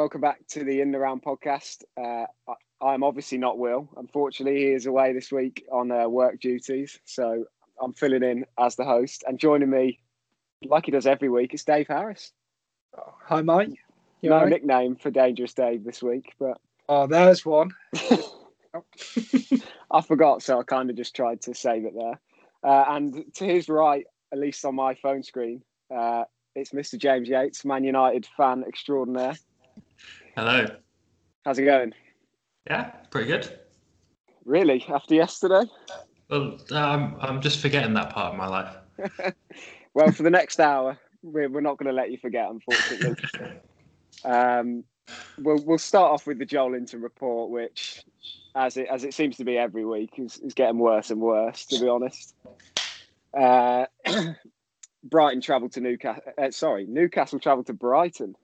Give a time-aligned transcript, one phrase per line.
[0.00, 1.84] Welcome back to the In the Round podcast.
[1.94, 2.24] Uh,
[2.80, 3.86] I, am obviously not Will.
[3.98, 7.44] Unfortunately, he is away this week on uh, work duties, so
[7.78, 9.24] I'm filling in as the host.
[9.28, 9.98] And joining me,
[10.64, 12.32] like he does every week, is Dave Harris.
[12.96, 13.74] Oh, hi, Mike.
[14.22, 14.48] You no right?
[14.48, 16.56] nickname for Dangerous Dave this week, but
[16.88, 17.70] oh, there's one.
[19.90, 22.18] I forgot, so I kind of just tried to save it there.
[22.64, 25.62] Uh, and to his right, at least on my phone screen,
[25.94, 26.24] uh,
[26.54, 26.98] it's Mr.
[26.98, 29.36] James Yates, Man United fan extraordinaire.
[30.40, 30.64] Hello.
[31.44, 31.92] How's it going?
[32.66, 33.58] Yeah, pretty good.
[34.46, 34.82] Really?
[34.88, 35.70] After yesterday?
[36.30, 38.74] Well, um, I'm just forgetting that part of my life.
[39.92, 43.22] well, for the next hour, we're, we're not going to let you forget, unfortunately.
[44.24, 44.82] um,
[45.36, 48.02] we'll, we'll start off with the Joelinton report, which,
[48.54, 51.66] as it as it seems to be every week, is, is getting worse and worse,
[51.66, 52.34] to be honest.
[53.38, 53.84] Uh,
[55.04, 56.22] Brighton travelled to Newcastle.
[56.38, 58.36] Uh, sorry, Newcastle travelled to Brighton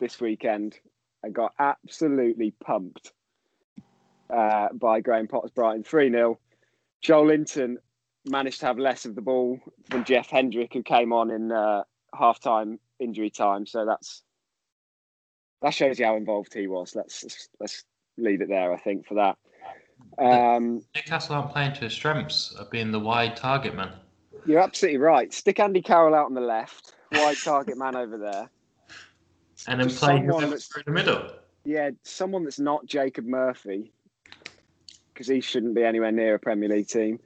[0.00, 0.80] this weekend
[1.24, 3.12] I got absolutely pumped
[4.28, 6.38] uh, by Graham Potter's Brighton 3 0.
[7.02, 7.76] Joelinton
[8.26, 9.58] managed to have less of the ball
[9.90, 13.66] than Jeff Hendrick, who came on in uh, half time injury time.
[13.66, 14.22] So that's
[15.62, 16.94] that shows you how involved he was.
[16.94, 17.84] Let's let's
[18.18, 19.38] leave it there, I think, for that.
[20.18, 23.92] Um, Newcastle aren't playing to his strengths of being the wide target man.
[24.46, 25.32] You're absolutely right.
[25.32, 28.50] Stick Andy Carroll out on the left, wide target man over there
[29.68, 31.30] and then play whoever through the middle.
[31.64, 33.92] Yeah, someone that's not Jacob Murphy,
[35.12, 37.18] because he shouldn't be anywhere near a Premier League team.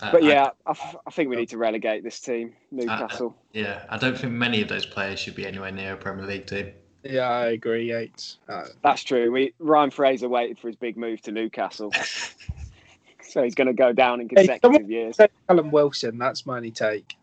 [0.00, 3.36] Uh, but yeah, I, I, think we need to relegate this team, Newcastle.
[3.36, 6.24] Uh, yeah, I don't think many of those players should be anywhere near a Premier
[6.24, 6.72] League team.
[7.02, 8.38] Yeah, I agree, Yates.
[8.48, 9.30] Uh, That's true.
[9.30, 11.92] We Ryan Fraser waited for his big move to Newcastle,
[13.22, 15.18] so he's going to go down in consecutive hey, years.
[15.48, 17.16] Callum Wilson, that's my only take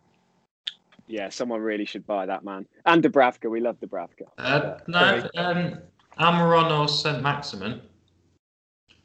[1.08, 2.66] yeah, someone really should buy that man.
[2.86, 4.28] And Dubravka, we love Dubravka.
[4.38, 5.80] Uh, no, um,
[6.20, 7.82] Almiron or St Maximin.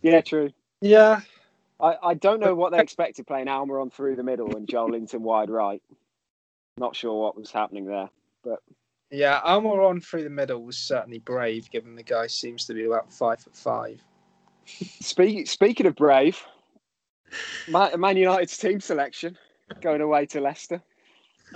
[0.03, 0.51] Yeah, true.
[0.81, 1.21] Yeah.
[1.81, 5.51] I, I don't know what they expected playing Almiron through the middle and Joelinton wide
[5.51, 5.83] right.
[6.79, 8.09] Not sure what was happening there,
[8.43, 8.61] but
[9.11, 13.13] yeah, Almiron through the middle was certainly brave, given the guy seems to be about
[13.13, 14.03] five foot five.
[14.65, 16.43] Speak, speaking of brave,
[17.69, 19.37] Man United's team selection
[19.83, 20.81] going away to Leicester.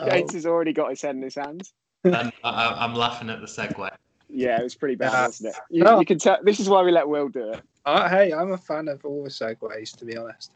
[0.04, 1.72] Yates has already got his head in his hands.
[2.04, 3.90] and I, am laughing at the segue.
[4.28, 5.60] Yeah, it was pretty bad, wasn't it?
[5.70, 6.00] You, no.
[6.00, 6.38] you, can tell.
[6.42, 7.62] This is why we let Will do it.
[7.84, 10.50] Uh, hey, I'm a fan of all the segues, to be honest.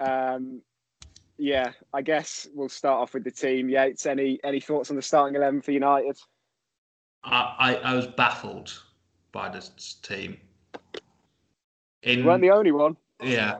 [0.00, 0.60] Um,
[1.38, 3.70] yeah, I guess we'll start off with the team.
[3.70, 6.18] Yates, any any thoughts on the starting eleven for United?
[7.24, 8.82] I I, I was baffled
[9.32, 10.36] by this team.
[12.02, 12.96] In, you weren't the only one.
[13.22, 13.58] Yeah,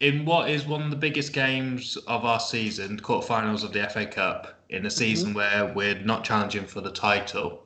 [0.00, 3.88] in what is one of the biggest games of our season, the quarterfinals of the
[3.88, 5.36] FA Cup, in a season mm-hmm.
[5.36, 7.62] where we're not challenging for the title,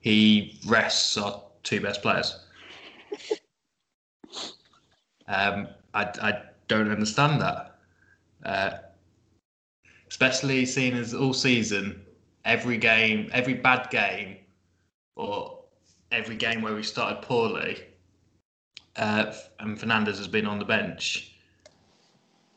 [0.00, 2.44] he rests our two best players.
[5.28, 7.78] um, I, I don't understand that.
[8.44, 8.78] Uh,
[10.08, 12.02] especially seeing as all season,
[12.44, 14.36] every game, every bad game,
[15.16, 15.60] or
[16.10, 17.78] every game where we started poorly,
[18.96, 21.34] uh, and Fernandes has been on the bench.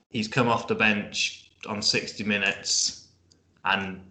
[0.09, 3.07] He's come off the bench on 60 minutes
[3.63, 4.01] and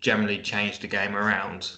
[0.00, 1.76] generally changed the game around.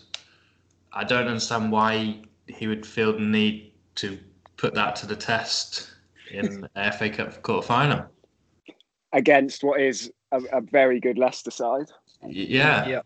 [0.93, 4.19] I don't understand why he would feel the need to
[4.56, 5.91] put that to the test
[6.31, 8.06] in the FA Cup quarter final
[9.12, 11.91] against what is a, a, very good Leicester side.
[12.27, 12.87] Yeah.
[12.87, 13.03] Yeah.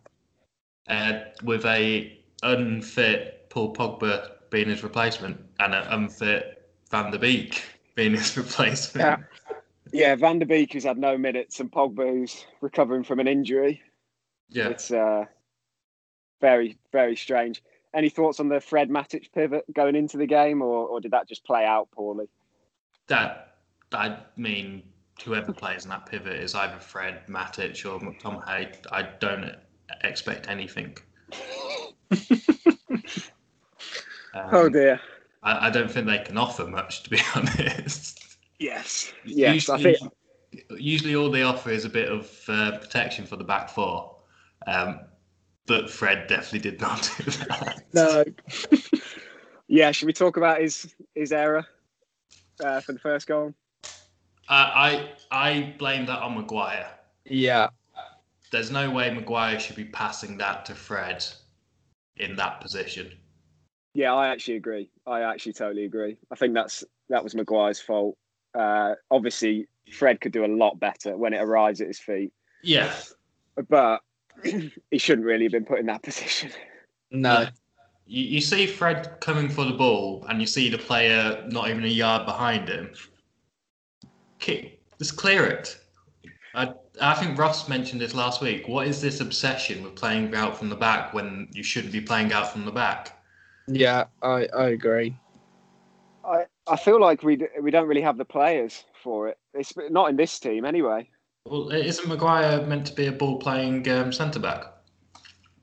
[0.88, 6.61] Uh, with a unfit Paul Pogba being his replacement and an unfit
[6.92, 7.64] Van der Beek
[7.96, 9.04] being his replacement.
[9.04, 9.16] Yeah.
[9.92, 13.82] Yeah, Van der Beek who's had no minutes and Pogba who's recovering from an injury.
[14.50, 14.68] Yeah.
[14.68, 15.24] It's uh,
[16.40, 17.62] very, very strange.
[17.94, 21.28] Any thoughts on the Fred Matic pivot going into the game or, or did that
[21.28, 22.28] just play out poorly?
[23.08, 23.56] That,
[23.92, 24.82] I mean,
[25.24, 28.76] whoever plays in that pivot is either Fred, Matic or McTominay.
[28.90, 29.54] I don't
[30.04, 30.96] expect anything.
[34.34, 35.00] um, oh dear.
[35.42, 38.36] I, I don't think they can offer much, to be honest.
[38.58, 39.12] Yes.
[39.24, 39.54] Yes.
[39.54, 40.12] Usually, think...
[40.78, 44.16] usually all they offer is a bit of uh, protection for the back four.
[44.66, 45.00] Um,
[45.66, 47.82] but Fred definitely did not do that.
[47.92, 48.24] No.
[49.68, 51.64] yeah, should we talk about his his error
[52.62, 53.54] uh, for the first goal?
[54.48, 56.90] I I blame that on Maguire.
[57.24, 57.68] Yeah.
[58.50, 61.24] There's no way Maguire should be passing that to Fred
[62.16, 63.12] in that position.
[63.94, 64.90] Yeah, I actually agree.
[65.06, 66.16] I actually totally agree.
[66.30, 68.16] I think that's that was Maguire's fault.
[68.54, 72.32] Uh, obviously, Fred could do a lot better when it arrives at his feet.
[72.62, 72.94] Yeah,
[73.68, 74.00] but
[74.44, 76.50] he shouldn't really have been put in that position.
[77.10, 77.48] No,
[78.06, 81.84] you, you see Fred coming for the ball, and you see the player not even
[81.84, 82.90] a yard behind him.
[84.38, 85.78] Kick, just clear it.
[86.54, 88.68] I, I think Ross mentioned this last week.
[88.68, 92.32] What is this obsession with playing out from the back when you shouldn't be playing
[92.32, 93.21] out from the back?
[93.66, 95.16] Yeah, I, I agree.
[96.24, 99.38] I, I feel like we we don't really have the players for it.
[99.54, 101.08] It's not in this team anyway.
[101.44, 104.64] Well, isn't Maguire meant to be a ball playing um, centre back?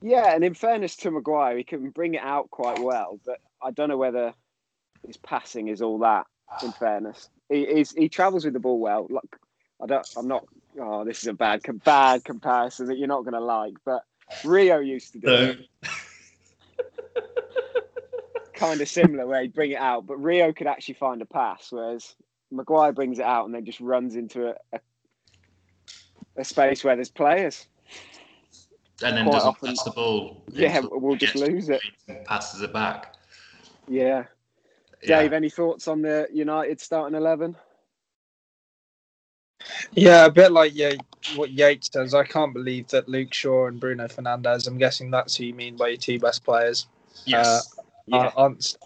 [0.02, 3.70] Yeah, and in fairness to Maguire, he can bring it out quite well, but I
[3.70, 4.34] don't know whether
[5.06, 6.26] his passing is all that.
[6.62, 9.06] In fairness, he he's, he travels with the ball well.
[9.08, 9.36] Like
[9.82, 10.46] I don't, I'm not.
[10.80, 14.02] Oh, this is a bad bad comparison that you're not going to like, but
[14.44, 15.54] Rio used to do No.
[18.60, 18.64] it.
[18.64, 21.68] kind of similar where he'd bring it out, but Rio could actually find a pass,
[21.70, 22.14] whereas
[22.50, 24.80] Maguire brings it out and then just runs into a, a,
[26.36, 27.66] a space where there's players.
[29.02, 30.42] and then Quite doesn't often- pass the ball.
[30.48, 31.80] Yeah, we'll just lose it.
[32.24, 33.14] Passes it back.
[33.88, 34.24] Yeah.
[35.02, 35.20] Yeah.
[35.22, 37.56] Dave, any thoughts on the United starting eleven?
[39.92, 40.92] Yeah, a bit like yeah,
[41.36, 42.14] what Yates says.
[42.14, 44.66] I can't believe that Luke Shaw and Bruno Fernandes.
[44.66, 46.86] I'm guessing that's who you mean by your two best players.
[47.24, 47.46] Yes.
[47.78, 48.76] Uh, aren't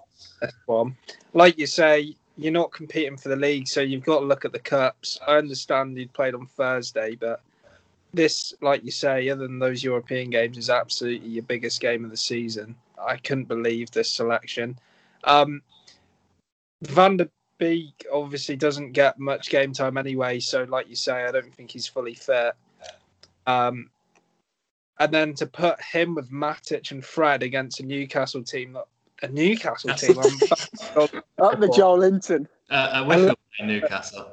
[0.66, 0.96] one.
[1.32, 4.52] Like you say, you're not competing for the league, so you've got to look at
[4.52, 5.18] the cups.
[5.26, 7.40] I understand you played on Thursday, but
[8.12, 12.10] this, like you say, other than those European games, is absolutely your biggest game of
[12.10, 12.74] the season.
[12.98, 14.78] I couldn't believe this selection.
[15.24, 15.62] Um,
[16.82, 17.28] Van der
[17.58, 21.70] Beek obviously doesn't get much game time anyway, so like you say, I don't think
[21.70, 22.54] he's fully fit.
[23.46, 23.90] Um,
[24.98, 28.86] and then to put him with Matic and Fred against a Newcastle team that
[29.22, 30.18] a Newcastle team.
[30.18, 30.26] I'm
[30.96, 32.46] Up the Joelinton.
[32.70, 34.32] Uh, uh, Wicklow in Newcastle.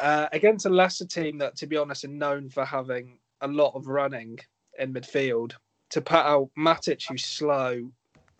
[0.00, 3.74] uh, against a Leicester team that, to be honest, are known for having a lot
[3.74, 4.38] of running
[4.78, 5.52] in midfield.
[5.90, 7.90] To put out Matic, who's slow,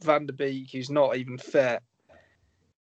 [0.02, 1.80] Van der Beek, who's not even fit,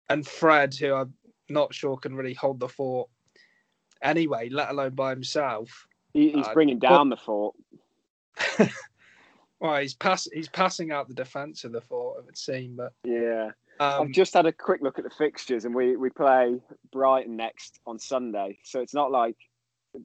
[0.09, 1.13] and Fred, who I'm
[1.49, 3.09] not sure can really hold the fort
[4.01, 5.87] anyway, let alone by himself.
[6.13, 7.55] He, he's Uh, bringing down the fort.
[9.63, 12.75] Well, he's pass he's passing out the defence of the fort, it would seem.
[12.75, 13.51] But Yeah.
[13.79, 16.59] um, I've just had a quick look at the fixtures, and we, we play
[16.91, 18.59] Brighton next on Sunday.
[18.63, 19.37] So it's not like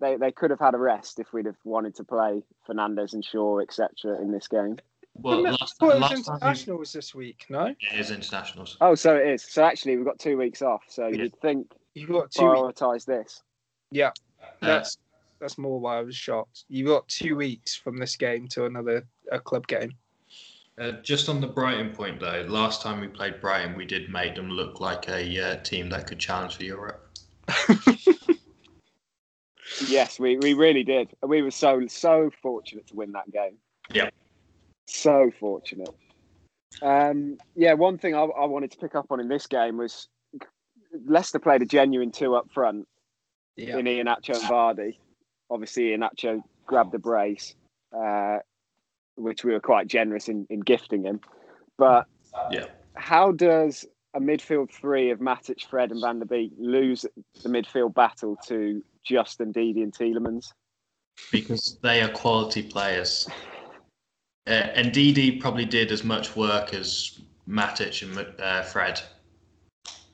[0.01, 3.25] they, they could have had a rest if we'd have wanted to play Fernandes and
[3.25, 3.89] Shaw, etc.
[4.23, 4.79] in this game.
[5.17, 7.47] Well, Wasn't it- last, I was time internationals this week.
[7.51, 8.77] No, it is internationals.
[8.81, 9.43] Oh, so it is.
[9.43, 10.85] So actually, we've got two weeks off.
[10.87, 11.25] So Yeah.
[11.25, 12.61] you'd think you've got two weeks.
[12.81, 13.43] prioritise this.
[13.91, 14.99] Yeah, Uh, that's
[15.41, 16.65] that's more why I was shocked.
[16.69, 19.93] You've got two weeks from this game to another a club game.
[20.79, 24.37] Uh, just on the Brighton point, though, last time we played Brighton, we did make
[24.37, 27.11] them look like a uh, team that could challenge for Europe.
[29.87, 31.11] Yes, we, we really did.
[31.23, 33.57] We were so so fortunate to win that game.
[33.93, 34.11] Yeah.
[34.87, 35.95] So fortunate.
[36.83, 40.09] Um, yeah, one thing I, I wanted to pick up on in this game was
[41.07, 42.87] Leicester played a genuine two up front
[43.57, 44.97] Yeah, in Iheanacho and Vardy.
[45.51, 47.55] Obviously, Iheanacho grabbed the brace,
[47.97, 48.39] uh,
[49.17, 51.21] which we were quite generous in, in gifting him.
[51.77, 52.07] But
[52.51, 52.67] Yeah.
[52.97, 57.05] how does a midfield three of Matic, Fred, and Van der Beek lose
[57.43, 60.53] the midfield battle to Justin, Ndidi, and Tielemans?
[61.31, 63.29] because they are quality players.
[64.47, 69.01] Uh, and Ndidi probably did as much work as Matic and uh, Fred.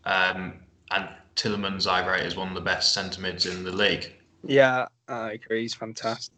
[0.05, 0.55] Um,
[0.91, 4.13] and Tielemans, I rate as one of the best centre mids in the league.
[4.47, 5.63] yeah, I agree.
[5.63, 6.35] He's fantastic.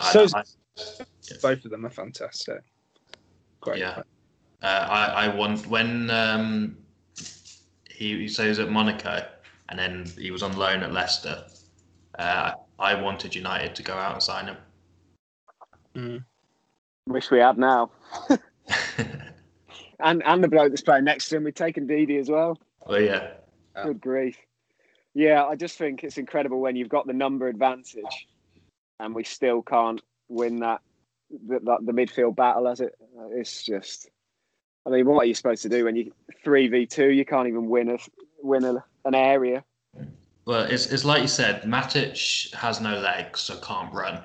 [0.00, 0.42] I- So- I,
[1.42, 2.62] Both of them are fantastic.
[3.60, 3.78] Great.
[3.80, 4.02] Yeah.
[4.62, 6.76] uh, I, I want when um,
[7.90, 9.26] he, so he was at Monaco
[9.68, 11.44] and then he was on loan at Leicester.
[12.18, 14.56] Uh, I wanted United to go out and sign him.
[15.94, 16.24] Mm.
[17.06, 17.90] Wish we had now.
[20.02, 22.58] And and the bloke that's playing next to him, we've taken Ndidi as well.
[22.86, 23.32] well, yeah,
[23.76, 23.84] Yeah.
[23.84, 24.38] Good grief.
[25.14, 28.28] Yeah, I just think it's incredible when you've got the number advantage
[29.00, 30.80] and we still can't win that
[31.30, 32.94] the, the midfield battle as it
[33.32, 34.08] it's just
[34.86, 36.12] I mean what are you supposed to do when you
[36.44, 37.98] 3v2 you can't even win a
[38.42, 39.64] win a, an area
[40.46, 44.22] Well, it's, it's like you said, Matic has no legs, so can't run.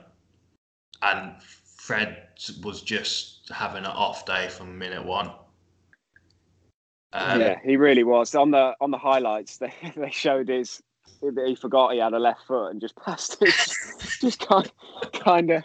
[1.02, 2.30] And Fred
[2.64, 5.32] was just having an off day from minute one.
[7.18, 10.82] Um, yeah he really was on the on the highlights they, they showed his
[11.46, 13.54] he forgot he had a left foot and just passed it
[14.22, 14.72] just kind
[15.14, 15.64] kind of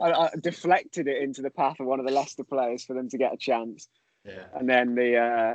[0.00, 3.08] I, I deflected it into the path of one of the Leicester players for them
[3.10, 3.88] to get a chance
[4.24, 4.44] yeah.
[4.54, 5.54] and then the uh,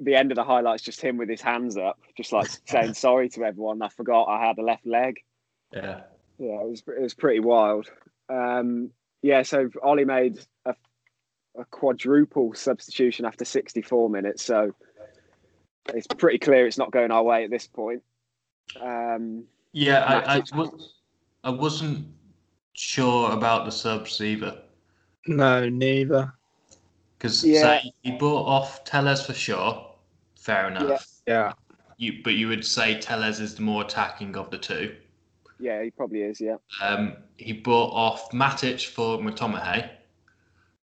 [0.00, 3.28] the end of the highlights just him with his hands up, just like saying sorry
[3.30, 3.82] to everyone.
[3.82, 5.20] I forgot I had a left leg.
[5.72, 6.02] Yeah.
[6.38, 7.90] Yeah, it was it was pretty wild.
[8.30, 8.90] Um,
[9.22, 10.38] yeah, so Ollie made
[11.56, 14.42] a a quadruple substitution after 64 minutes.
[14.42, 14.74] So
[15.94, 18.02] it's pretty clear it's not going our way at this point.
[18.80, 20.94] Um, Yeah, I, I, was,
[21.44, 22.06] I wasn't
[22.74, 24.62] sure about the subs either.
[25.26, 26.32] No, neither.
[27.18, 27.82] Because Yeah.
[28.02, 29.86] you brought off Telles for sure.
[30.38, 31.06] Fair enough.
[31.26, 31.52] Yeah.
[31.98, 34.96] You, but you would say Telles is the more attacking of the two.
[35.58, 36.40] yeah, he probably is.
[36.40, 36.56] Yeah.
[36.80, 39.90] Um, he brought off Matic for McTominay,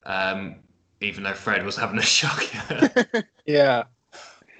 [0.04, 0.56] um,
[1.00, 2.42] even though Fred was having a shock.
[3.46, 3.84] Yeah.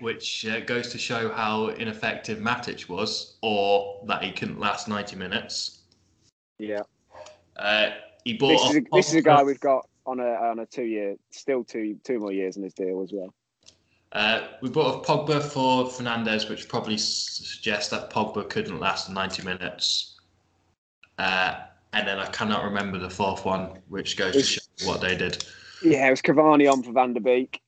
[0.01, 5.15] which uh, goes to show how ineffective Matic was, or that he couldn't last 90
[5.15, 5.83] minutes.
[6.59, 6.83] Yeah.
[7.57, 7.91] Uh,
[8.25, 10.67] he bought This is, a, this is a guy we've got on a on a
[10.67, 13.33] two year, still two two more years in his deal as well.
[14.13, 19.45] Uh, we bought off Pogba for Fernandes, which probably suggests that Pogba couldn't last 90
[19.45, 20.19] minutes.
[21.17, 21.61] Uh,
[21.93, 25.45] and then I cannot remember the fourth one, which goes to show what they did.
[25.83, 27.61] Yeah, it was Cavani on for Van der Beek.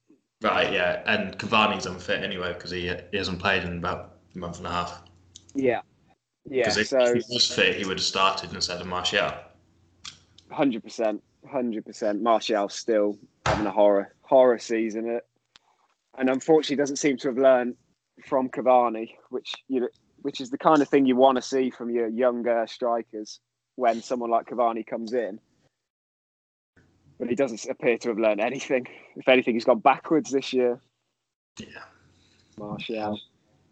[0.42, 4.58] Right, yeah, and Cavani's unfit anyway because he, he hasn't played in about a month
[4.58, 5.02] and a half.
[5.54, 5.80] Yeah.
[6.48, 6.62] Yeah.
[6.64, 9.32] Because if So he was fit, he would have started instead of Martial.
[10.50, 12.20] hundred percent, hundred percent.
[12.22, 13.16] Martial still
[13.46, 15.26] having a horror horror season, it,
[16.18, 17.76] and unfortunately doesn't seem to have learned
[18.26, 19.88] from Cavani, which you know,
[20.22, 23.38] which is the kind of thing you want to see from your younger strikers
[23.76, 25.38] when someone like Cavani comes in.
[27.18, 28.86] But he doesn't appear to have learned anything.
[29.16, 30.80] If anything, he's gone backwards this year.
[31.58, 31.66] Yeah.
[32.58, 33.20] Martial.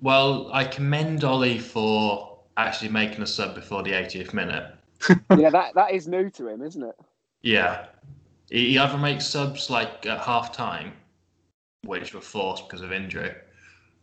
[0.01, 4.75] Well, I commend Ollie for actually making a sub before the 80th minute.
[5.37, 6.95] yeah, that that is new to him, isn't it?
[7.43, 7.87] Yeah.
[8.51, 10.93] He he either makes subs like at half time,
[11.85, 13.33] which were forced because of injury,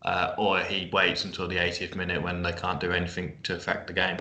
[0.03, 3.88] uh, or he waits until the 80th minute when they can't do anything to affect
[3.88, 4.17] the game.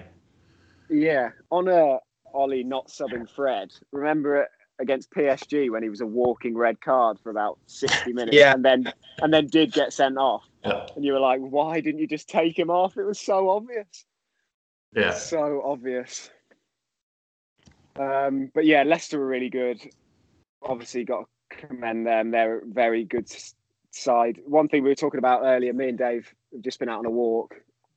[0.91, 1.99] Yeah, on a
[2.35, 3.73] Ollie not subbing Fred.
[3.93, 8.37] Remember it against PSG when he was a walking red card for about sixty minutes,
[8.37, 8.53] Yeah.
[8.55, 8.93] and then
[9.23, 10.87] and then did get sent off, Yeah.
[10.95, 12.97] and you were like, why didn't you just take him off?
[12.97, 14.05] It was so obvious,
[14.95, 15.13] Yeah.
[15.13, 16.31] so obvious.
[17.99, 19.81] Um, but yeah, Leicester were really good.
[20.63, 22.31] Obviously, got to commend them.
[22.31, 23.27] They're a very good
[23.91, 24.41] side.
[24.45, 27.07] One thing we were talking about earlier, me and Dave have just been out on
[27.07, 27.55] a walk.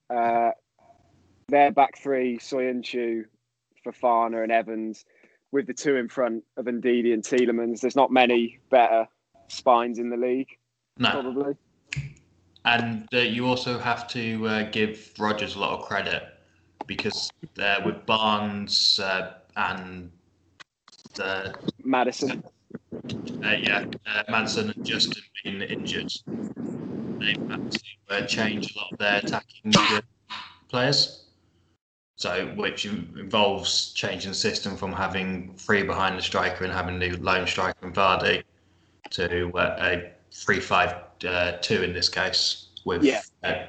[0.10, 0.52] Uh,
[1.50, 3.26] their back three, Soyuncu,
[3.86, 5.04] Fofana, and Evans,
[5.51, 7.82] with the two in front of Ndidi and Tielemans.
[7.82, 9.08] There's not many better
[9.48, 10.58] spines in the league,
[10.98, 11.12] No.
[11.12, 11.56] probably.
[12.65, 16.24] And uh, you also have to uh, give Rodgers a lot of credit
[16.86, 20.12] because uh, with Barnes uh, and
[21.22, 21.51] uh,
[21.84, 22.44] Maddison.
[22.94, 26.12] uh, yeah, uh, Maddison and Justin being injured,
[27.20, 27.79] they've had to
[28.10, 29.74] uh, change a lot of their attacking
[30.68, 31.25] players.
[32.20, 37.12] So, which involves changing the system from having three behind the striker and having the
[37.12, 38.44] lone striker and Vardy
[39.12, 43.22] to uh, a three-five-two in this case with Yeah.
[43.46, 43.68] uh,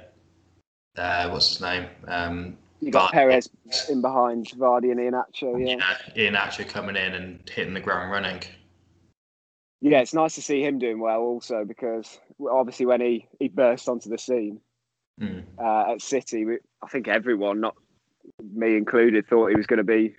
[1.01, 1.87] uh, what's his name?
[2.09, 3.13] Um, You got Vardy.
[3.13, 3.51] Perez
[3.89, 5.65] in behind Vardy and Iheanacho.
[5.65, 5.97] Yeah.
[6.17, 8.43] yeah, coming in and hitting the ground running.
[9.81, 12.19] Yeah, it's nice to see him doing well also because
[12.51, 14.61] obviously when he, he burst onto the scene
[15.21, 15.45] Mm.
[15.59, 17.77] uh, at City, we, I think everyone, not
[18.53, 20.15] me included, thought he was going to be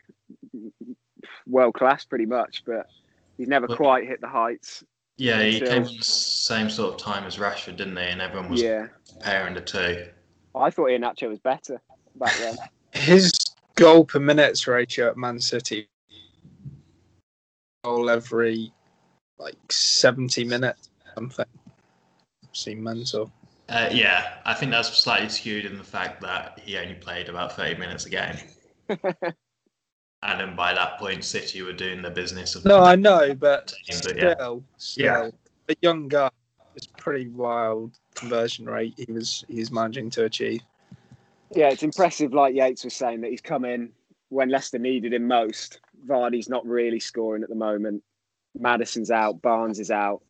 [1.48, 2.88] world class pretty much, but
[3.38, 4.84] he's never Well- quite hit the heights.
[5.18, 8.04] Yeah, he came at the same sort of time as Rashford, didn't he?
[8.04, 10.08] And everyone was Yeah, comparing the two.
[10.56, 11.80] I thought Iheanacho was better
[12.16, 12.58] back then.
[12.94, 13.32] His
[13.76, 15.88] goal per minutes ratio at Man City
[17.84, 18.72] goal every
[19.40, 21.46] like 70 minutes something.
[22.54, 23.32] Seem mental.
[23.72, 27.56] Uh, yeah, I think that's slightly skewed in the fact that he only played about
[27.56, 28.36] 30 minutes a game.
[28.90, 29.00] and
[30.40, 33.96] then by that point, City were doing the business of No, I know, but team,
[33.96, 34.34] still, yeah.
[34.78, 35.30] still, Yeah.
[35.70, 36.30] a young guy.
[36.76, 40.62] It's pretty wild conversion rate he was he was managing to achieve.
[41.56, 43.92] yeah, it's impressive, like Yates was saying, that he's come in
[44.30, 45.80] when Leicester needed him most.
[46.08, 48.04] Vardy's not really scoring at the moment.
[48.58, 50.22] Maddison's out, Barnes is out,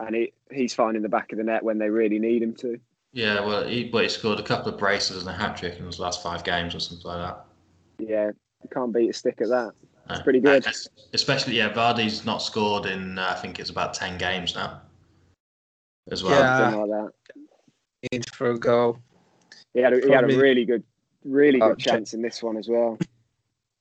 [0.00, 2.78] and he, he's finding the back of the net when they really need him to.
[3.12, 5.86] Yeah, well, he, but he scored a couple of braces and a hat trick in
[5.86, 7.44] his last five games or something like that.
[7.98, 8.30] Yeah,
[8.62, 9.72] you can't beat a stick at that.
[10.10, 10.66] It's pretty good.
[11.14, 14.82] Especially, yeah, Vardy's not scored in, uh, I think it's about 10 games now
[16.10, 16.40] as well.
[16.40, 16.70] Yeah.
[16.70, 18.12] Something like that.
[18.12, 18.98] Need for a goal.
[19.74, 20.84] He had a, he had a really good,
[21.24, 22.98] really Oh, good chance in this one as well.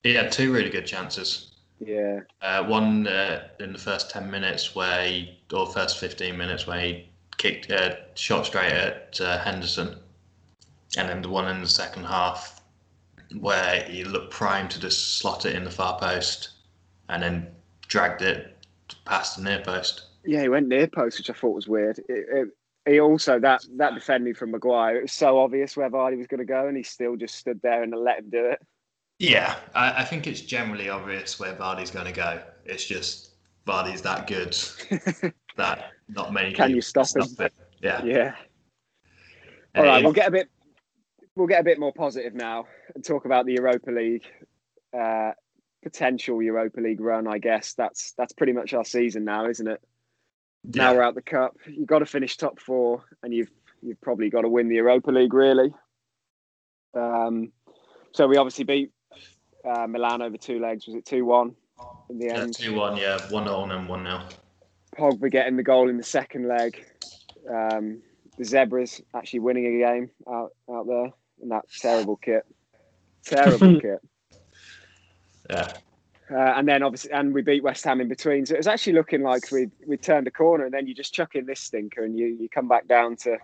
[0.04, 1.52] He had two really good chances.
[1.80, 6.68] Yeah, Uh, one uh, in the first 10 minutes where he, or first 15 minutes
[6.68, 9.98] where he kicked, uh, shot straight at uh, Henderson.
[10.98, 12.62] And then the one in the second half
[13.40, 16.50] where he looked primed to just slot it in the far post
[17.10, 17.48] and then
[17.88, 18.58] dragged it
[19.06, 20.06] past the near post.
[20.24, 22.00] Yeah, he went near post, which I thought was weird.
[22.00, 22.48] It, it,
[22.88, 24.98] he also that that defending from Maguire.
[24.98, 27.60] It was so obvious where Vardy was going to go, and he still just stood
[27.62, 28.62] there and let him do it.
[29.18, 32.42] Yeah, I, I think it's generally obvious where Vardy's going to go.
[32.66, 33.35] It's just
[33.66, 34.56] Vardy's that good
[35.58, 36.54] that not many.
[36.54, 37.46] Can you people stop him?
[37.46, 37.54] it.
[37.82, 38.04] Yeah.
[38.04, 38.36] Yeah.
[39.76, 40.50] All right, we'll get a bit
[41.36, 44.26] we'll get a bit more positive now and talk about the Europa League
[44.98, 45.32] uh,
[45.84, 47.28] potential Europa League run.
[47.28, 49.82] I guess that's that's pretty much our season now, isn't it?
[50.72, 50.84] Yeah.
[50.84, 51.58] Now we're out the cup.
[51.68, 55.12] You've got to finish top four, and you've you've probably got to win the Europa
[55.12, 55.74] League, really.
[56.94, 57.52] Um,
[58.14, 58.92] so we obviously beat
[59.68, 60.88] uh, Milan over two legs.
[60.88, 61.56] Was it two one
[62.10, 62.56] in the Yeah, end?
[62.56, 64.22] two one, yeah, one 0 and then one 0
[64.98, 66.86] Pogba getting the goal in the second leg.
[67.50, 68.02] Um,
[68.38, 72.44] the Zebras actually winning a game out, out there in that terrible kit.
[73.26, 74.00] Terrible kit.
[75.50, 75.74] Yeah,
[76.32, 78.46] Uh, and then obviously, and we beat West Ham in between.
[78.46, 81.14] So it was actually looking like we we turned a corner, and then you just
[81.14, 83.38] chuck in this stinker, and you you come back down to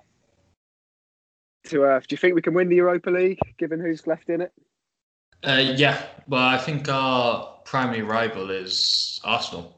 [1.66, 2.08] to earth.
[2.08, 4.52] Do you think we can win the Europa League, given who's left in it?
[5.48, 6.02] Uh, yeah.
[6.28, 9.78] Well, I think our primary rival is Arsenal.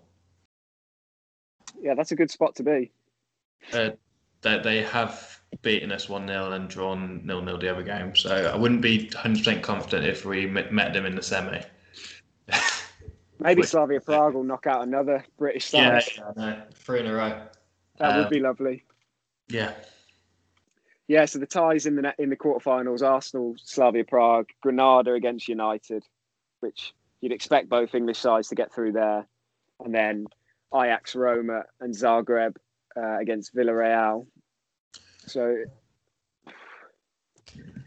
[1.82, 2.92] Yeah, that's a good spot to be.
[3.74, 3.92] Uh,
[4.42, 8.16] they they have beaten us one 0 and drawn nil nil the other game.
[8.16, 11.62] So I wouldn't be hundred percent confident if we met them in the semi.
[13.40, 16.04] Maybe Which- Slavia Prague will knock out another British side.
[16.18, 17.42] yeah, no, three in a row.
[17.98, 18.84] That would Um, be lovely.
[19.50, 19.74] Yeah,
[21.08, 26.04] Yeah, so the ties in the in the quarterfinals: Arsenal, Slavia Prague, Granada against United,
[26.62, 29.28] which you'd expect both English sides to get through there,
[29.84, 30.28] and then
[30.74, 32.56] Ajax, Roma, and Zagreb
[32.96, 34.26] uh, against Villarreal.
[35.26, 35.66] So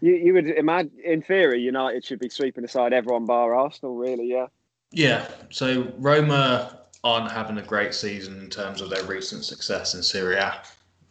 [0.00, 3.96] you you would imagine, in theory, United should be sweeping aside everyone bar Arsenal.
[3.96, 4.46] Really, yeah.
[4.90, 5.26] yeah.
[5.50, 10.36] So Roma aren't having a great season in terms of their recent success in Serie
[10.36, 10.60] A.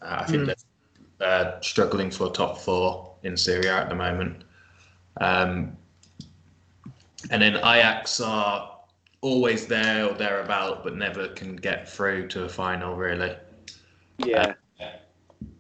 [0.01, 0.45] Uh, I think Mm.
[0.47, 0.55] they're
[1.21, 4.43] uh, struggling for top four in Serie A at the moment.
[5.21, 5.77] Um,
[7.31, 8.77] and then Ajax are
[9.21, 13.35] always there or thereabout, but never can get through to a final, really.
[14.17, 14.53] Yeah,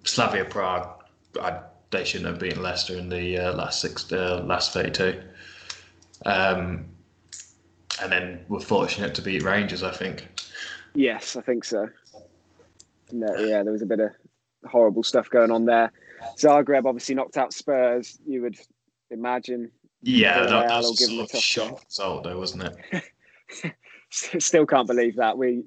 [0.03, 1.03] Slavia Prague,
[1.41, 5.21] I, they shouldn't have beaten Leicester in the uh, last six, uh, last thirty-two.
[6.25, 6.85] Um,
[8.01, 10.27] and then we're fortunate to beat Rangers, I think.
[10.93, 11.89] yes, I think so.
[13.11, 14.11] No, yeah, there was a bit of
[14.65, 15.91] horrible stuff going on there.
[16.37, 18.19] Zagreb obviously knocked out Spurs.
[18.25, 18.57] You would
[19.11, 22.73] imagine Yeah, Villarreal that, that was give a them sort of shock result, though, wasn't
[22.91, 23.75] it?
[24.09, 25.63] Still can't believe that we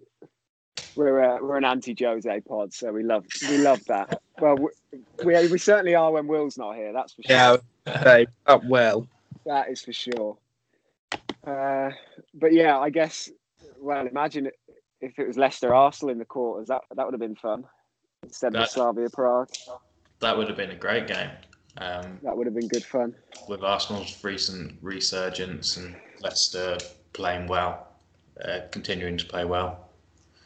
[0.95, 4.21] we're uh, we're an anti Jose pod, so we love we love that.
[4.41, 4.69] Well, we,
[5.25, 6.93] we we certainly are when Will's not here.
[6.93, 7.37] That's for sure.
[7.37, 7.57] Yeah,
[8.03, 9.07] they up well.
[9.45, 10.39] That is for sure.
[11.47, 11.91] Uh,
[12.35, 13.31] but yeah, I guess.
[13.81, 14.51] Well, imagine
[15.01, 16.69] if it was Leicester Arsenal in the quarters.
[16.69, 17.65] That that would have been fun
[18.23, 19.51] instead of That- Slavia Prague.
[20.21, 21.31] That would have been a great game.
[21.79, 23.15] Um, That would have been good fun.
[23.49, 26.77] with Arsenal's recent resurgence and Leicester
[27.13, 27.87] playing well,
[28.45, 29.89] uh, continuing to play well.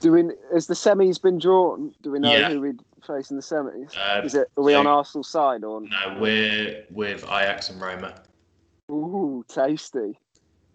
[0.01, 0.25] Do we?
[0.53, 1.95] Has the semis been drawn?
[2.03, 2.51] Do we know Yeah.
[2.51, 3.97] who we'd face in the semis?
[3.97, 4.49] Uh, Is it?
[4.57, 5.81] Are we so- on Arsenal's side or?
[5.81, 8.15] No, we're with Ajax and Roma,
[8.91, 10.19] Ooh, tasty.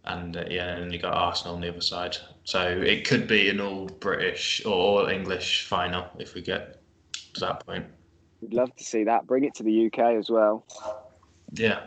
[0.06, 2.18] and uh, yeah, and you got Arsenal on the other side.
[2.46, 6.80] So it could be an all British or all English final if we get
[7.40, 7.86] to that point.
[8.42, 9.26] We'd love to see that.
[9.28, 10.66] Bring it to the UK as well.
[11.54, 11.82] Yeah,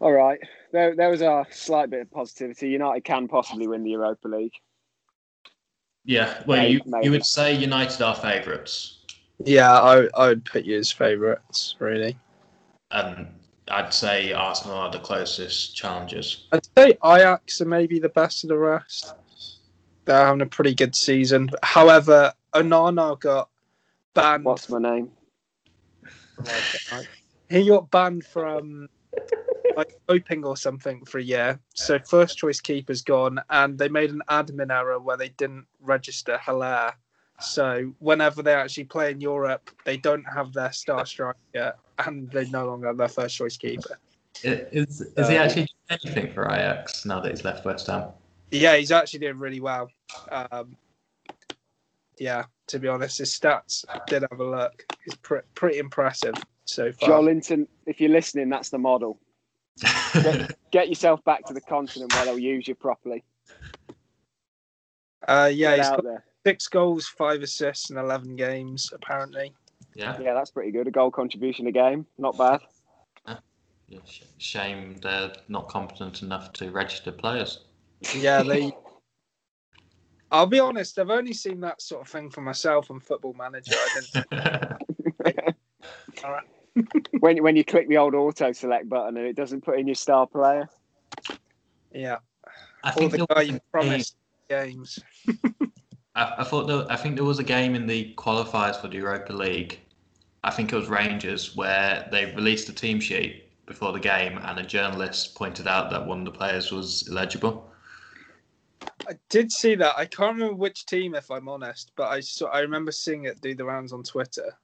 [0.00, 0.38] All right.
[0.72, 2.68] There, there was a slight bit of positivity.
[2.68, 4.52] United can possibly win the Europa League.
[6.04, 6.42] yeah.
[6.46, 7.04] Well, Maybe- you maybe.
[7.06, 8.98] you would say United are favourites,
[9.38, 12.18] Yeah, I I would put you as favourites, really.
[12.90, 13.26] and
[13.68, 16.46] I'd say Arsenal are the closest challengers.
[16.52, 19.14] I'd say Ajax are maybe the best of the rest.
[20.04, 21.48] They're having a pretty good season.
[21.62, 23.48] However, Onana got
[24.14, 24.44] banned.
[24.44, 25.10] What's my name?
[27.50, 28.88] He got banned from
[29.76, 31.60] like doping or something for a year.
[31.74, 36.38] So first choice keeper's gone, and they made an admin error where they didn't register
[36.38, 36.92] Haller.
[37.40, 42.46] So whenever they actually play in Europe, they don't have their star striker, and they
[42.46, 43.98] no longer have their first choice keeper.
[44.42, 48.08] Is is he Uh, actually doing anything for Ajax now that he's left West Ham?
[48.50, 49.90] Yeah, he's actually doing really well.
[50.30, 50.76] Um,
[52.18, 54.84] yeah, to be honest, his stats I did have a look.
[55.04, 57.08] He's pre- pretty impressive so far.
[57.08, 59.18] Joelinton, if you're listening, that's the model.
[60.70, 63.24] Get yourself back to the continent where they'll use you properly.
[65.26, 66.24] Uh, yeah, Get he's out got there.
[66.46, 69.52] six goals, five assists, and eleven games apparently.
[69.94, 70.20] yeah.
[70.20, 70.86] Yeah, that's pretty good.
[70.86, 72.06] A goal contribution a game.
[72.18, 72.60] Not bad.
[73.88, 74.00] Yeah,
[74.38, 77.64] Shame they're not competent enough to register players.
[78.14, 78.72] Yeah, they
[80.34, 83.72] I'll be honest, I've only seen that sort of thing for myself on Football Manager.
[83.72, 85.56] I didn't.
[87.20, 89.94] when when you click the old auto select button and it doesn't put in your
[89.94, 90.68] star player.
[91.92, 92.16] Yeah.
[92.82, 94.16] I Or think the guy you a promised
[94.50, 94.98] games.
[96.16, 98.96] I, I thought there, I think there was a game in the qualifiers for the
[98.96, 99.78] Europa League.
[100.42, 104.58] I think it was Rangers where they released a team sheet before the game, and
[104.58, 107.70] a journalist pointed out that one of the players was illegible.
[109.08, 109.96] I did see that.
[109.96, 112.46] I can't remember which team, if I'm honest, but I saw.
[112.46, 114.56] I remember seeing it do the rounds on Twitter.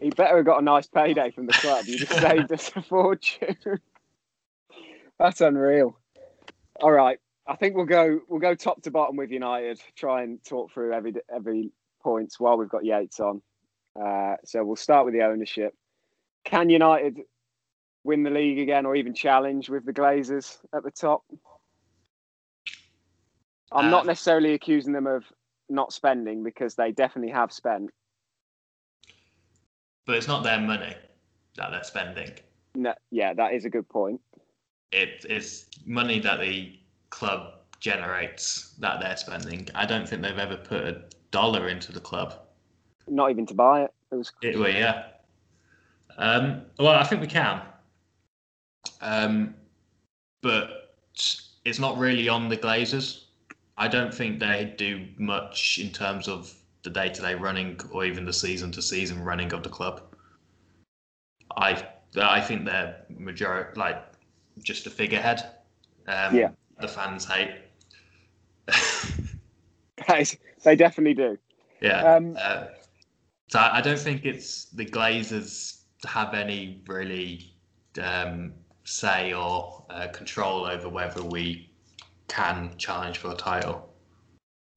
[0.00, 1.86] He better have got a nice payday from the club.
[1.86, 3.56] You just saved us a fortune.
[5.18, 5.98] That's unreal.
[6.80, 9.80] All right, I think we'll go we'll go top to bottom with United.
[9.96, 13.42] Try and talk through every every points while we've got Yates on.
[14.00, 15.74] Uh, so we'll start with the ownership.
[16.44, 17.20] Can United
[18.04, 21.24] win the league again, or even challenge with the Glazers at the top?
[23.72, 25.24] I'm not Uh, necessarily accusing them of
[25.68, 27.90] not spending because they definitely have spent.
[30.06, 30.94] But it's not their money
[31.56, 32.30] that they're spending.
[32.74, 34.20] No, yeah, that is a good point.
[34.92, 36.78] It is money that the
[37.10, 39.68] club generates that they're spending.
[39.74, 42.34] I don't think they've ever put a dollar into the club.
[43.06, 43.92] Not even to buy it.
[44.10, 45.04] It was It, well, yeah.
[46.16, 47.60] Um, well, I think we can.
[49.00, 49.54] Um,
[50.40, 50.96] but
[51.64, 53.24] it's not really on the Glazers.
[53.78, 58.32] I don't think they do much in terms of the day-to-day running or even the
[58.32, 60.02] season-to-season running of the club.
[61.56, 61.86] I
[62.20, 64.02] I think they're majority like
[64.62, 65.40] just a figurehead.
[66.06, 66.50] Um, Yeah.
[66.80, 67.54] The fans hate.
[70.64, 71.38] They definitely do.
[71.80, 72.14] yeah.
[72.14, 72.66] Um, Uh,
[73.48, 77.52] so I I don't think it's the Glazers have any really
[78.02, 78.52] um,
[78.84, 81.67] say or uh, control over whether we
[82.28, 83.92] can challenge for a title.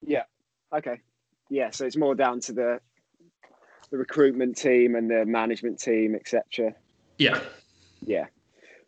[0.01, 0.23] yeah.
[0.73, 0.99] Okay.
[1.49, 1.69] Yeah.
[1.71, 2.79] So it's more down to the
[3.89, 6.73] the recruitment team and the management team, etc.
[7.17, 7.41] Yeah.
[8.05, 8.27] Yeah.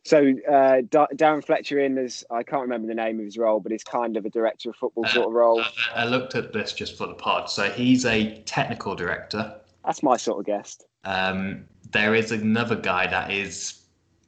[0.05, 3.59] So uh, Da- Darren Fletcher in as I can't remember the name of his role,
[3.59, 5.61] but it's kind of a director of football sort of role.
[5.61, 7.49] I, I looked at this just for the pod.
[7.49, 9.55] So he's a technical director.
[9.85, 10.85] That's my sort of guest.
[11.03, 13.81] Um, there is another guy that is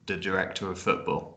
[0.08, 1.35] the director of football.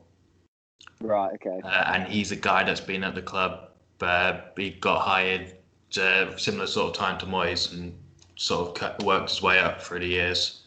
[1.01, 1.33] Right.
[1.35, 1.61] Okay.
[1.65, 3.69] uh, and he's a guy that's been at the club.
[4.01, 5.55] Uh, he got hired
[6.01, 7.97] uh, similar sort of time to Moyes and
[8.37, 10.63] sort of cut, worked his way up through the years.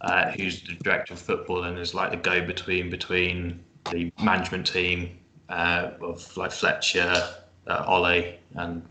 [0.00, 5.18] Uh, who's the director of football and is like the go-between between the management team
[5.48, 7.14] uh, of like Fletcher,
[7.68, 8.82] uh, Ollie, and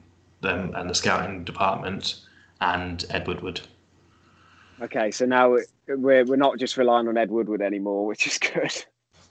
[0.41, 2.21] them and the scouting department,
[2.61, 3.61] and Ed Woodward.
[4.81, 5.11] Okay.
[5.11, 8.85] So now we're we're we're not just relying on Ed Woodward anymore, which is good.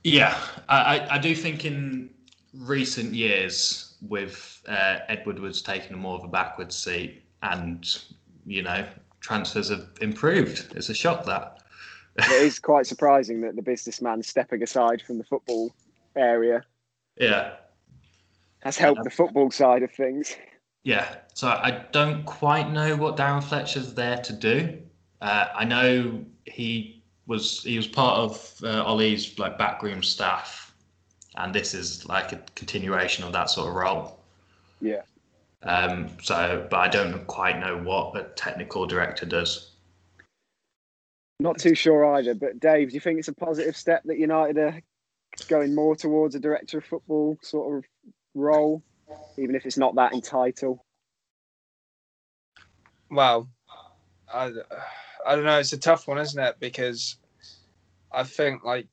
[0.04, 0.36] Yeah,
[0.68, 2.10] I, I, do think in
[2.54, 7.86] recent years, with uh, Ed Woodward's taken more of a backwards seat, and
[8.44, 8.86] you know
[9.20, 10.74] transfers have improved.
[10.74, 11.62] It's a shock that.
[12.18, 15.72] it is quite surprising that the businessman stepping aside from the football
[16.16, 16.62] area
[17.16, 17.54] Yeah,
[18.60, 20.36] has helped the football side of things.
[20.82, 21.16] yeah.
[21.34, 24.78] So I don't quite know what Darren Fletcher's there to do.
[25.20, 27.01] Uh, I know he
[27.32, 30.72] was he was part of uh, Ollie's like backroom staff,
[31.36, 34.20] and this is like a continuation of that sort of role.
[34.80, 35.02] Yeah.
[35.62, 39.70] Um, so, but I don't quite know what a technical director does.
[41.40, 42.34] Not too sure either.
[42.34, 44.80] But Dave, do you think it's a positive step that United are
[45.48, 47.84] going more towards a director of football sort of
[48.34, 48.82] role,
[49.38, 50.84] even if it's not that in title?
[53.10, 53.48] Well,
[54.32, 54.52] I,
[55.26, 55.58] I don't know.
[55.58, 56.56] It's a tough one, isn't it?
[56.58, 57.16] Because
[58.12, 58.86] I think, like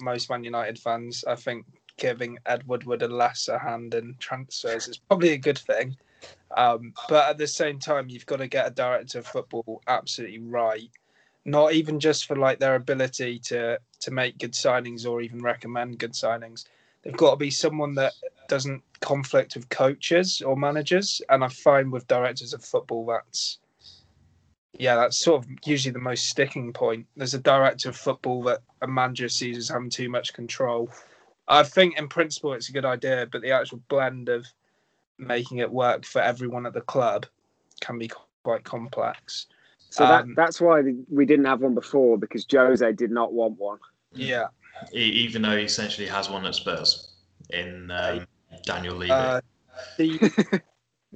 [0.00, 4.98] most Man United fans, I think giving Ed Woodward a lesser hand in transfers is
[4.98, 5.96] probably a good thing.
[6.56, 10.38] Um, but at the same time, you've got to get a director of football absolutely
[10.38, 10.90] right.
[11.44, 15.98] Not even just for like their ability to to make good signings or even recommend
[15.98, 16.64] good signings.
[17.02, 18.14] They've got to be someone that
[18.48, 21.20] doesn't conflict with coaches or managers.
[21.28, 23.58] And I find with directors of football, that's
[24.78, 27.06] yeah, that's sort of usually the most sticking point.
[27.16, 30.90] There's a director of football that a manager sees as having too much control.
[31.46, 34.46] I think in principle it's a good idea, but the actual blend of
[35.18, 37.26] making it work for everyone at the club
[37.80, 38.10] can be
[38.42, 39.46] quite complex.
[39.90, 43.58] So that, Um, that's why we didn't have one before because Jose did not want
[43.58, 43.78] one.
[44.12, 44.48] Yeah.
[44.92, 47.14] Even though he essentially has one at Spurs
[47.50, 48.26] in um,
[48.64, 49.12] Daniel Levy.
[49.12, 49.40] Uh,
[49.98, 50.62] the,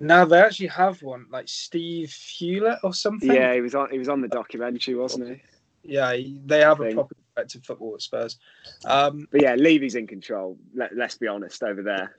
[0.00, 3.32] no, they actually have one, like Steve Hewlett or something.
[3.32, 3.90] Yeah, he was on.
[3.90, 5.42] He was on the documentary, wasn't he?
[5.82, 8.38] Yeah, they have a proper of football at Spurs.
[8.84, 10.58] Um, But yeah, Levy's in control.
[10.74, 12.16] Let, let's be honest over there.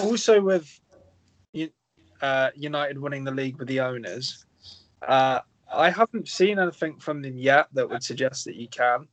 [0.00, 0.80] also with
[2.20, 4.46] uh, United winning the league with the owners.
[5.06, 5.40] Uh,
[5.72, 9.08] I haven't seen anything from them yet that would suggest that you can.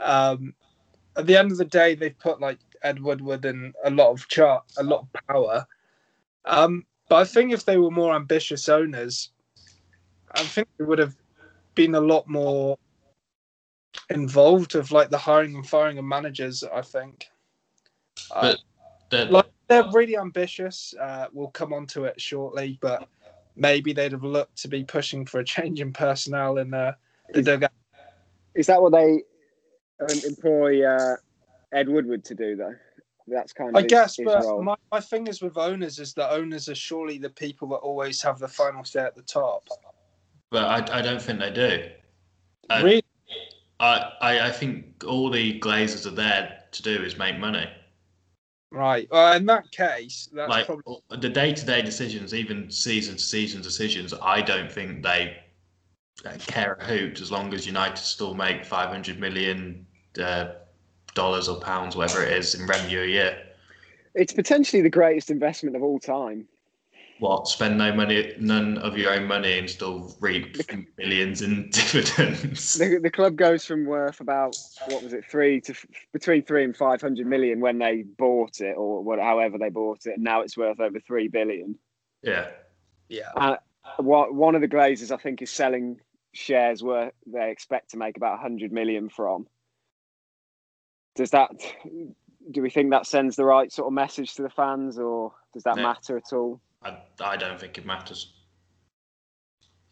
[0.00, 0.54] Um,
[1.16, 4.26] at the end of the day, they've put like Ed Woodward and a lot of
[4.28, 5.66] chart, a lot of power.
[6.44, 9.30] Um, but I think if they were more ambitious owners,
[10.32, 11.16] I think they would have
[11.74, 12.76] been a lot more
[14.10, 16.62] involved with like the hiring and firing of managers.
[16.64, 17.26] I think.
[18.30, 18.60] Uh, But
[19.10, 20.94] the, like they're really ambitious.
[21.00, 23.08] Uh, we'll come on to it shortly, but
[23.56, 26.92] maybe they'd have looked to be pushing for a change in personnel in uh,
[27.32, 27.70] the dugout.
[28.54, 29.22] Is that what they
[30.00, 31.16] um, employ uh,
[31.72, 32.74] Ed Woodward to do, though?
[33.30, 34.62] That's kind of I his, guess, his but role.
[34.62, 38.22] my, my thing is with owners is that owners are surely the people that always
[38.22, 39.68] have the final say at the top.
[40.50, 41.88] but I, I don't think they do.
[42.70, 43.04] Uh, really?
[43.80, 47.68] I, I, I think all the Glazers are there to do is make money.
[48.70, 49.08] Right.
[49.10, 54.70] Well, in that case, that's like probably the day-to-day decisions, even season-to-season decisions, I don't
[54.70, 55.38] think they
[56.26, 59.86] uh, care a hoot as long as United still make 500 million
[60.22, 60.48] uh,
[61.18, 63.36] dollars or pounds, whatever it is, in revenue a year.
[64.14, 66.46] It's potentially the greatest investment of all time.
[67.18, 67.48] What?
[67.48, 70.56] Spend no money, none of your own money, and still reap
[70.96, 72.74] millions in dividends.
[72.74, 75.74] The, the club goes from worth about what was it three to
[76.12, 80.06] between three and five hundred million when they bought it, or what, however they bought
[80.06, 81.76] it, and now it's worth over three billion.
[82.22, 82.50] Yeah,
[83.08, 83.32] yeah.
[83.34, 83.56] Uh,
[83.96, 85.98] what one of the Glazers, I think, is selling
[86.34, 89.48] shares where they expect to make about hundred million from.
[91.18, 91.50] Does that?
[92.52, 95.64] Do we think that sends the right sort of message to the fans, or does
[95.64, 95.82] that No.
[95.82, 96.60] matter at all?
[96.80, 98.34] I, I don't think it matters.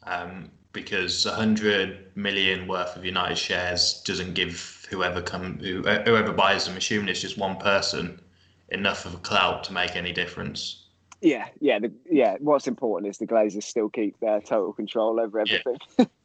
[0.05, 6.77] Um, because 100 million worth of United shares doesn't give whoever come whoever buys them,
[6.77, 8.21] assuming it's just one person,
[8.69, 10.85] enough of a clout to make any difference.
[11.23, 12.37] Yeah, yeah, the, yeah.
[12.39, 15.59] What's important is the Glazers still keep their total control over Yeah.
[15.67, 16.09] everything.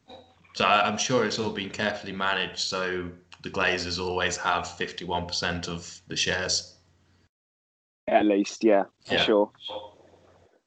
[0.54, 2.60] So I'm sure it's all been carefully managed.
[2.60, 3.10] So
[3.42, 6.78] the Glazers always have 51% of the shares.
[8.08, 9.24] At least, yeah, for Yeah.
[9.24, 9.52] sure.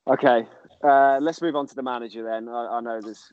[0.07, 0.47] Okay,
[0.83, 2.49] uh, let's move on to the manager then.
[2.49, 3.33] I, I know there's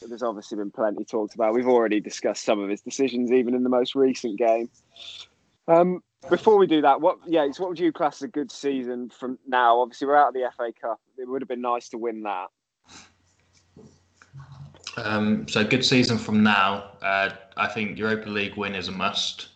[0.00, 1.54] there's obviously been plenty talked about.
[1.54, 4.70] We've already discussed some of his decisions, even in the most recent game.
[5.66, 9.10] Um, before we do that, what yeah, what would you class as a good season
[9.10, 9.80] from now?
[9.80, 11.00] Obviously, we're out of the FA Cup.
[11.18, 12.46] It would have been nice to win that.
[14.96, 16.92] Um, so good season from now.
[17.02, 19.48] Uh, I think Europa League win is a must.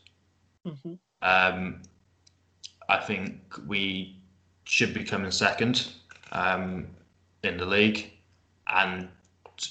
[1.22, 1.82] Um,
[2.88, 4.16] I think we
[4.64, 5.88] should be coming second
[6.32, 6.86] um,
[7.42, 8.12] in the league,
[8.68, 9.08] and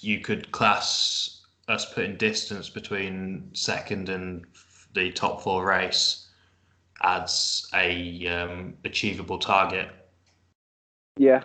[0.02, 4.46] you could class us putting distance between second and
[4.94, 6.28] the top four race
[7.02, 9.90] as a um, achievable target
[11.18, 11.44] Yeah,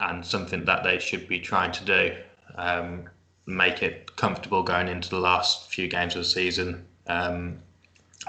[0.00, 2.16] and something that they should be trying to do.
[2.58, 3.08] Um,
[3.46, 6.84] make it comfortable going into the last few games of the season.
[7.06, 7.60] Um,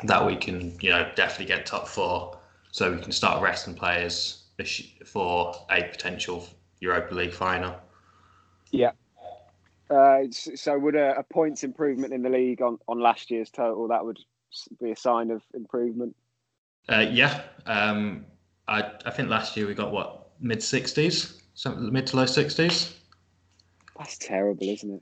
[0.04, 2.38] that we can, you know, definitely get top four,
[2.72, 4.44] so we can start resting players
[5.06, 6.48] for a potential
[6.80, 7.76] Europa League final.
[9.90, 13.88] Uh, so would a, a points improvement in the league on, on last year's total
[13.88, 14.20] that would
[14.82, 16.16] be a sign of improvement?
[16.88, 18.26] Uh, yeah, um,
[18.68, 22.99] I I think last year we got what mid sixties, mid to low sixties.
[24.00, 25.02] That's terrible, isn't it?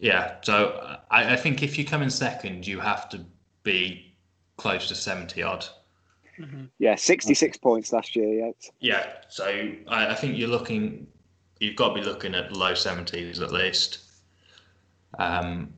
[0.00, 3.20] Yeah, so uh, I, I think if you come in second, you have to
[3.62, 4.14] be
[4.56, 5.66] close to seventy odd.
[6.78, 8.46] Yeah, sixty-six points last year.
[8.46, 9.44] Yeah, Yeah, so
[9.88, 11.06] I, I think you're looking,
[11.60, 13.98] you've got to be looking at low seventies at least.
[15.18, 15.74] Um,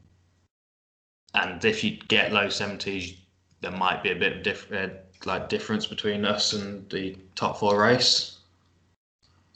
[1.34, 3.16] and if you get low seventies,
[3.62, 4.92] there might be a bit of different,
[5.24, 8.38] like difference between us and the top four race,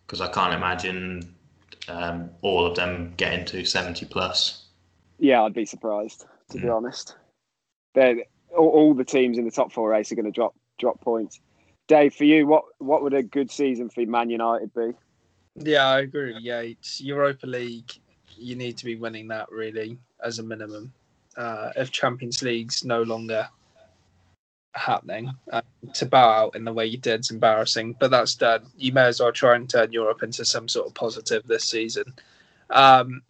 [0.07, 1.35] because I can't imagine
[1.89, 4.67] um, all of them getting to seventy plus.
[5.19, 6.77] yeah, I'd be surprised to be Mm.
[6.77, 7.17] honest.
[7.95, 8.25] They're,
[8.57, 11.41] all, all the teams in the top four race are going to drop drop points.
[11.87, 14.93] Dave, for you, what what would a good season for Man United be?
[15.57, 17.01] Yeah, I agree Yeah, Yates.
[17.01, 17.91] Europa League,
[18.37, 20.93] you need to be winning that really as a minimum.
[21.37, 23.49] Uh, if Champions League's no longer
[24.75, 25.63] happening, uh,
[25.95, 27.97] to bow out in the way you did is embarrassing.
[27.99, 28.67] But that's done.
[28.77, 32.13] You may as well try and turn Europe into some sort of positive this season.
[32.71, 33.23] Um,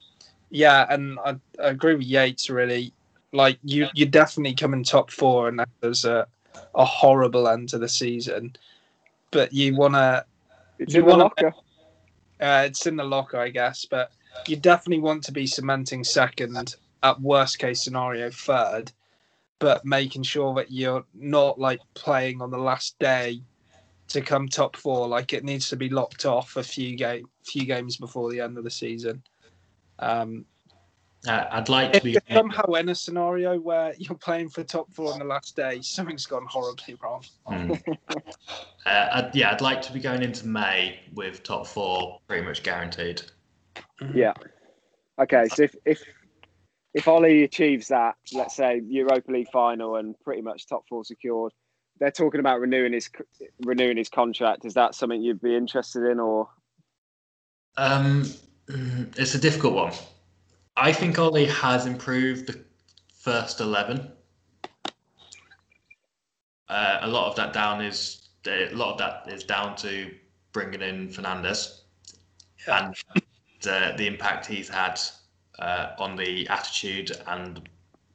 [0.50, 2.48] yeah, and I, I agree with Yates.
[2.50, 2.92] Really,
[3.32, 6.26] like you, you definitely come in top four, and that was a,
[6.74, 8.54] a horrible end to the season.
[9.30, 10.24] But you want to
[10.78, 11.54] It's You in the wanna- locker.
[12.40, 14.12] uh, it's in the locker, I guess, but
[14.46, 18.92] you definitely want to be cementing second, at worst case scenario, third,
[19.64, 23.40] but making sure that you're not like playing on the last day
[24.08, 25.08] to come top four.
[25.08, 28.58] Like it needs to be locked off a few game few games before the end
[28.58, 29.22] of the season.
[30.00, 30.44] Um,
[31.26, 32.18] Uh, I'd like to be.
[32.30, 36.26] somehow in a scenario where you're playing for top four on the last day, something's
[36.26, 37.24] gone horribly wrong.
[37.48, 37.82] Mm.
[38.84, 42.62] uh, I'd, yeah, I'd like to be going into May with top four pretty much
[42.62, 43.22] guaranteed.
[44.12, 44.34] Yeah.
[45.18, 46.02] Okay, so if if
[46.94, 51.52] if Ole achieves that, let's say Europa League final and pretty much top four secured,
[51.98, 53.10] they're talking about renewing his
[53.60, 54.64] renewing his contract.
[54.64, 56.48] Is that something you'd be interested in, or
[57.76, 58.24] Um,
[58.68, 59.92] it's a difficult one.
[60.76, 62.64] I think Ole has improved the
[63.12, 64.10] first eleven.
[66.68, 70.12] Uh, a lot of that down is a lot of that is down to
[70.52, 71.80] bringing in Fernandes
[72.66, 72.94] and
[73.60, 75.00] the, the impact he's had
[75.58, 77.68] uh, on the attitude and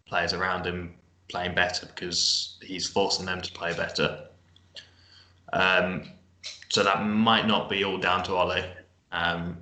[0.06, 0.94] players around him
[1.30, 4.26] playing better because he's forcing them to play better.
[5.54, 6.04] Um,
[6.70, 8.64] so that might not be all down to Ole.
[9.12, 9.58] Um,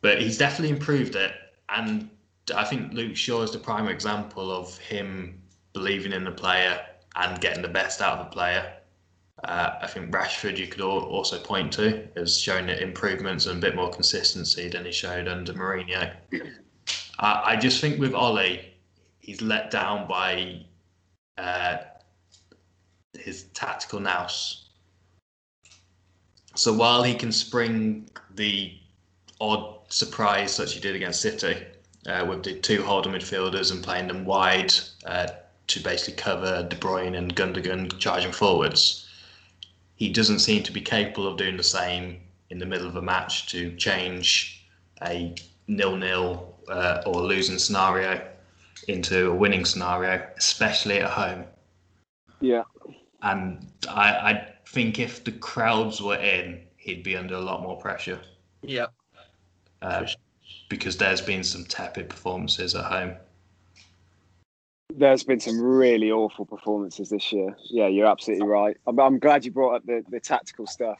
[0.00, 1.32] but he's definitely improved it.
[1.68, 2.08] And
[2.54, 5.42] I think Luke Shaw is the prime example of him
[5.72, 6.80] believing in the player
[7.16, 8.72] and getting the best out of the player.
[9.44, 13.60] Uh, I think Rashford, you could al- also point to, has shown improvements and a
[13.60, 16.14] bit more consistency than he showed under Mourinho.
[17.18, 18.58] I, I just think with Ole,
[19.18, 20.64] he's let down by
[21.36, 21.78] uh,
[23.18, 24.68] his tactical nous.
[26.54, 28.72] So while he can spring the
[29.40, 31.62] odd surprise such as he did against City,
[32.06, 34.72] uh, with the two holding midfielders and playing them wide
[35.04, 35.26] uh,
[35.66, 39.05] to basically cover De Bruyne and Gundogan charging forwards,
[39.96, 43.02] he doesn't seem to be capable of doing the same in the middle of a
[43.02, 44.66] match to change
[45.02, 45.34] a
[45.66, 48.26] nil-nil uh, or losing scenario
[48.88, 51.44] into a winning scenario, especially at home.
[52.40, 52.62] yeah,
[53.22, 57.76] And I, I think if the crowds were in, he'd be under a lot more
[57.78, 58.20] pressure
[58.62, 58.86] Yeah.
[59.82, 60.06] uh,
[60.68, 63.16] because there's been some tepid performances at home.
[64.94, 67.56] There's been some really awful performances this year.
[67.70, 68.76] Yeah, you're absolutely right.
[68.86, 70.98] I'm, I'm glad you brought up the the tactical stuff.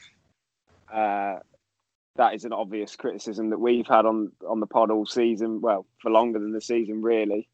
[0.93, 1.37] Uh,
[2.17, 5.61] that is an obvious criticism that we've had on on the pod all season.
[5.61, 7.49] Well, for longer than the season, really.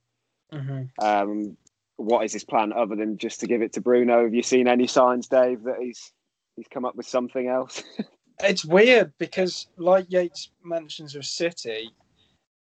[0.53, 1.05] Mm-hmm.
[1.05, 1.57] Um,
[1.97, 4.25] what is his plan other than just to give it to Bruno?
[4.25, 6.13] Have you seen any signs, Dave, that he's
[6.57, 7.83] he's come up with something else?
[8.45, 11.91] It's weird because, like Yates mentions with City,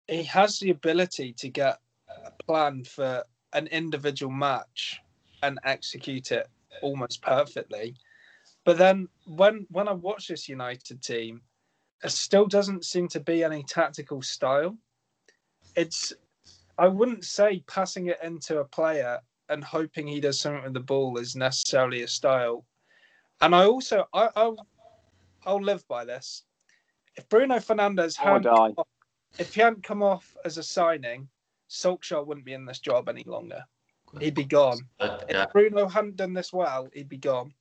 [0.08, 1.80] he has the ability to get
[2.26, 5.02] a plan for an individual match
[5.44, 6.48] and execute it
[6.82, 7.96] almost perfectly.
[8.66, 11.42] But then when when I watch this United team,
[12.04, 14.78] it still doesn't seem to be any tactical style.
[15.76, 16.14] It's
[16.78, 20.80] I wouldn't say passing it into a player and hoping he does something with the
[20.80, 22.66] ball is necessarily a style.
[23.42, 24.68] And I also I, I'll
[25.46, 26.44] I'll live by this.
[27.16, 28.68] If Bruno Fernandes hadn't die.
[28.68, 28.88] come off,
[29.40, 31.28] if he hadn't come off as a signing,
[31.70, 33.64] Solskjaer wouldn't be in this job any longer.
[34.20, 34.80] He'd be gone.
[34.98, 37.54] But, If Bruno hadn't done this well, he'd be gone.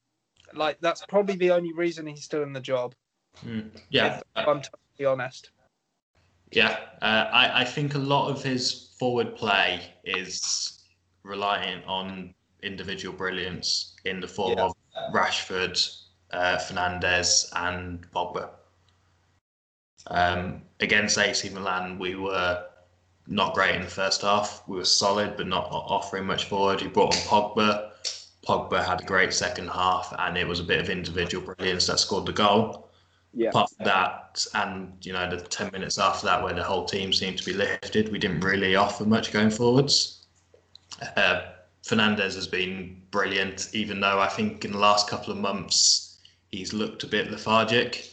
[0.55, 2.95] Like that's probably the only reason he's still in the job.
[3.45, 5.51] mm, yeah, If uh, I'm totally honest.
[6.53, 6.79] yeah.
[7.03, 10.85] Uh, I, I think a lot of his forward play is
[11.23, 14.65] reliant on individual brilliance in the form Yeah.
[14.65, 14.75] of
[15.13, 15.77] Rashford,
[16.31, 18.49] uh, Fernandes, and Pogba.
[20.07, 22.68] Um, against AC Milan, we were
[23.29, 24.63] not great in the first half.
[24.67, 26.81] We were solid, but not offering much forward.
[26.81, 27.91] He brought on Pogba.
[28.47, 32.01] Pogba had a great second half, and it was a bit of individual brilliance that
[32.01, 32.89] scored the goal.
[33.35, 36.87] yeah, Apart from that, and you know, the ten minutes after that, where the whole
[36.87, 40.27] team seemed to be lifted, we didn't really offer much going forwards.
[41.17, 41.43] Uh,
[41.85, 46.19] Fernandes has been brilliant, even though I think in the last couple of months
[46.51, 48.11] he's looked a bit lethargic,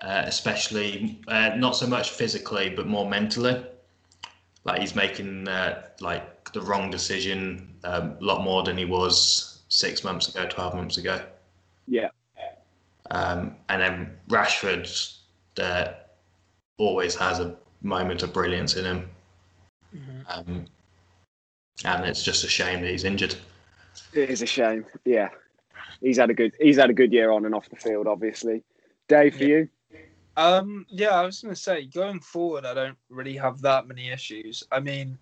[0.00, 3.64] uh, especially uh, not so much physically, but more mentally.
[4.66, 9.62] Like he's making uh, like the wrong decision um, a lot more than he was
[9.68, 11.20] six months ago, twelve months ago.
[11.86, 12.08] yeah,
[13.12, 15.16] Um, and then Rashford
[15.60, 15.92] uh,
[16.78, 19.10] always has a moment of brilliance in him.
[20.28, 20.64] Um,
[21.84, 23.36] and it's just a shame that he's injured.
[24.12, 24.84] it is a shame.
[25.04, 25.28] Yeah,
[26.00, 28.64] he's had a good he's had a good year on and off the field, obviously.
[29.08, 29.48] Dave, for Yeah.
[29.48, 29.68] you,
[30.36, 34.10] Um, yeah, I was going to say, going forward, I don't really have that many
[34.10, 34.62] issues.
[34.70, 35.16] I mean,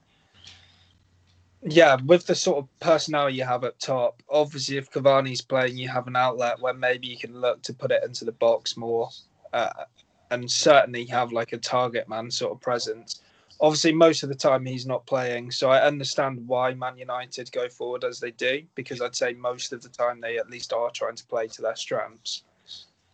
[1.63, 5.89] yeah, with the sort of personnel you have up top, obviously, if Cavani's playing, you
[5.89, 9.09] have an outlet where maybe you can look to put it into the box more,
[9.53, 9.85] uh,
[10.31, 13.21] and certainly have like a target man sort of presence.
[13.61, 17.69] obviously most of the time he's not playing, so I understand why Man United go
[17.69, 20.91] forward as they do because I'd say most of the time they at least are
[20.91, 22.43] trying to play to their strengths.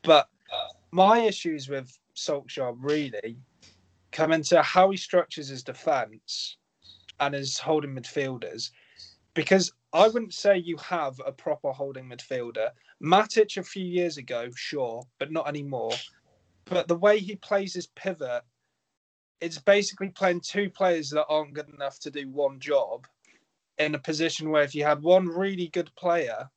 [0.02, 0.28] But
[0.92, 3.38] my issues with Solskjaer really
[4.12, 6.56] come into how he structures his defence
[7.20, 8.70] and his holding midfielders,
[9.34, 12.70] because I wouldn't say you have a proper holding midfielder.
[13.02, 15.92] Matic a few years ago, sure, but not anymore.
[16.64, 18.42] But the way he plays his pivot
[19.40, 23.06] it's basically playing two players that aren't good enough to do one job
[23.78, 26.48] in a position where if you had one really good player,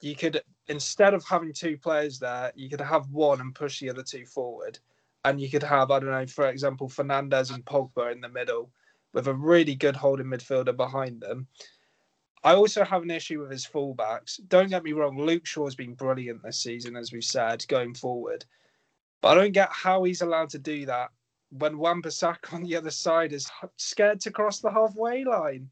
[0.00, 3.90] you could instead of having two players there, you could have one and push the
[3.90, 4.78] other two forward.
[5.24, 8.70] And you could have, I don't know, for example, Fernandes and Pogba in the middle
[9.12, 11.48] with a really good holding midfielder behind them.
[12.44, 14.38] I also have an issue with his fullbacks.
[14.48, 18.44] Don't get me wrong, Luke Shaw's been brilliant this season, as we've said, going forward.
[19.20, 21.10] But I don't get how he's allowed to do that
[21.50, 25.70] when Wan-Bissaka on the other side is scared to cross the halfway line.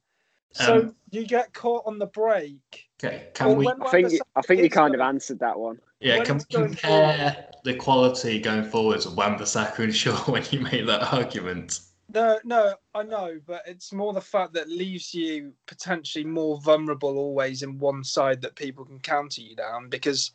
[0.55, 2.89] So um, you get caught on the break.
[3.03, 3.69] Okay, can we?
[3.69, 5.79] I think I think you kind of answered that one.
[6.01, 10.87] Yeah, can we compare the quality going forwards of Wan-Bissaka and Shaw when you make
[10.87, 11.81] that argument?
[12.13, 17.17] No, no, I know, but it's more the fact that leaves you potentially more vulnerable
[17.17, 20.33] always in one side that people can counter you down because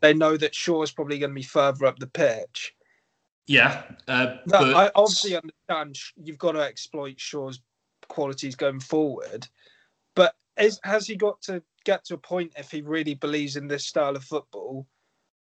[0.00, 2.74] they know that Shaw is probably going to be further up the pitch
[3.46, 4.74] yeah, uh, no, but...
[4.74, 7.60] I obviously understand you've got to exploit Shaw's
[8.08, 9.46] qualities going forward,
[10.14, 13.68] but is, has he got to get to a point if he really believes in
[13.68, 14.86] this style of football?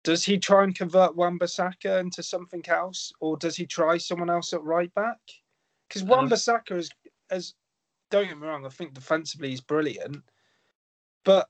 [0.04, 4.54] Does he try and convert Wan-Bissaka into something else, or does he try someone else
[4.54, 5.18] at right back?
[5.88, 6.92] Because uh, Wan-Bissaka is,
[7.32, 7.56] as
[8.12, 10.24] don't get me wrong, I think defensively he's brilliant,
[11.24, 11.50] but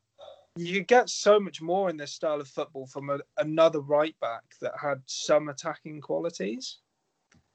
[0.55, 4.43] you get so much more in this style of football from a, another right back
[4.61, 6.78] that had some attacking qualities.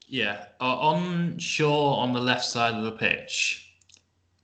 [0.05, 3.70] Yeah, uh, on Shaw on the left side of the pitch,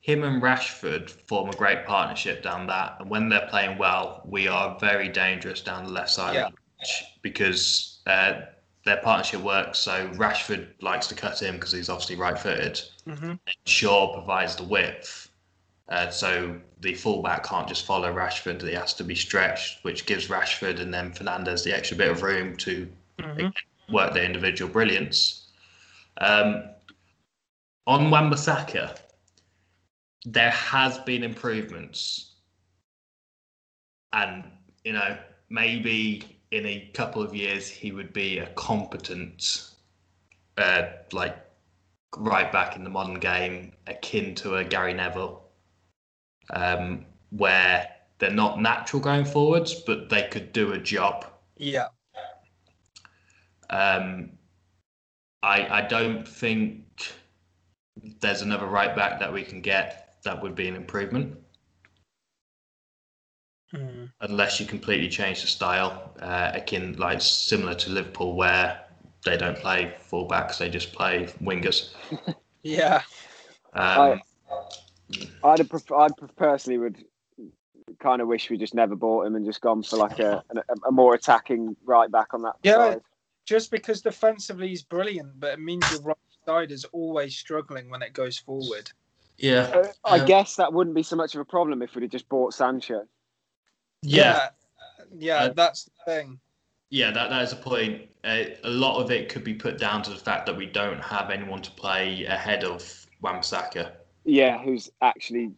[0.08, 2.98] him and Rashford form a great partnership down that.
[3.00, 6.48] And when they're playing well, we are very dangerous down the left side yeah.
[6.48, 8.42] of the pitch because uh,
[8.86, 9.80] their partnership works.
[9.80, 12.82] So Rashford likes to cut in because he's obviously right footed.
[13.08, 13.34] Mm-hmm.
[13.66, 15.28] Shaw provides the width
[15.90, 20.28] uh, so the fullback can't just follow Rashford; he has to be stretched, which gives
[20.28, 22.88] Rashford and then Fernandes the extra bit of room to
[23.20, 23.94] mm-hmm.
[23.94, 25.48] work their individual brilliance.
[26.20, 26.64] Um,
[27.86, 28.98] on Wan-Bissaka,
[30.26, 32.36] there has been improvements,
[34.14, 34.46] and
[34.84, 35.18] you know
[35.50, 39.72] maybe in a couple of years he would be a competent,
[40.58, 41.38] uh, like
[42.18, 45.44] right back in the modern game, akin to a Gary Neville
[46.52, 47.88] um, where
[48.20, 51.26] they're not natural going forwards, but they could do a job.
[51.58, 51.88] Yeah.
[53.70, 54.32] Um,
[55.44, 56.86] I I don't think
[58.22, 61.38] there's another right back that we can get that would be an improvement.
[63.74, 64.12] Mm.
[64.22, 68.82] Unless you completely change the style, uh, akin like similar to Liverpool, where
[69.26, 71.94] they don't play fullbacks, they just play wingers.
[72.64, 73.02] yeah.
[73.74, 74.22] Um,
[75.44, 77.04] I'd pref- I'd personally would
[78.00, 80.88] kind of wish we just never bought him and just gone for like a, a,
[80.88, 83.02] a more attacking right back on that yeah, side.
[83.46, 88.02] just because defensively he's brilliant, but it means your right side is always struggling when
[88.02, 88.92] it goes forward.
[89.38, 92.12] Yeah, uh, I guess that wouldn't be so much of a problem if we'd have
[92.12, 93.06] just bought Sancho.
[94.02, 94.50] Yeah,
[95.12, 96.40] yeah, yeah uh, that's the thing.
[96.90, 98.04] Yeah, that, that is a point.
[98.24, 101.04] Uh, a lot of it could be put down to the fact that we don't
[101.04, 103.92] have anyone to play ahead of Wan-Bissaka
[104.28, 105.54] yeah, who's actually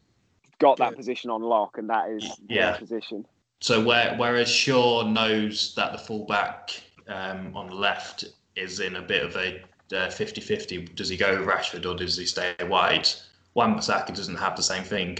[0.59, 2.71] got that position on lock, and that is yeah.
[2.71, 3.25] their position.
[3.61, 8.25] So where, whereas Shaw knows that the fullback um, on the left
[8.55, 9.61] is in a bit of a
[9.91, 13.09] uh, 50-50, does he go Rashford or does he stay wide?
[13.53, 15.19] Wan-Bissaka doesn't have the same thing.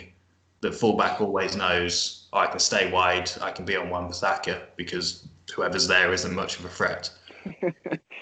[0.62, 5.88] The fullback always knows I can stay wide, I can be on Wan-Bissaka because whoever's
[5.88, 7.12] there isn't much of a threat.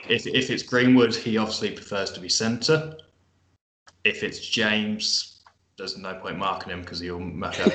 [0.10, 2.98] if, if it's Greenwood, he obviously prefers to be centre
[4.08, 5.42] if it's James,
[5.78, 7.74] there's no point marking him because he'll muck up.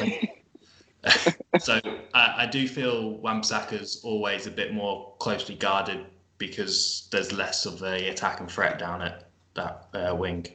[1.61, 1.81] so
[2.15, 6.07] I, I, do feel Wan-Bissaka's always a bit more closely guarded
[6.39, 10.47] because there's less of a attacking threat down at that uh, wing.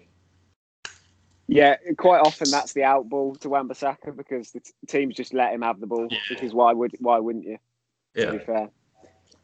[1.48, 5.54] Yeah, quite often that's the out ball to Wan-Bissaka because the t- teams just let
[5.54, 6.08] him have the ball.
[6.12, 6.18] Yeah.
[6.30, 7.58] Because why would why wouldn't you?
[8.16, 8.26] Yeah.
[8.26, 8.70] To be fair.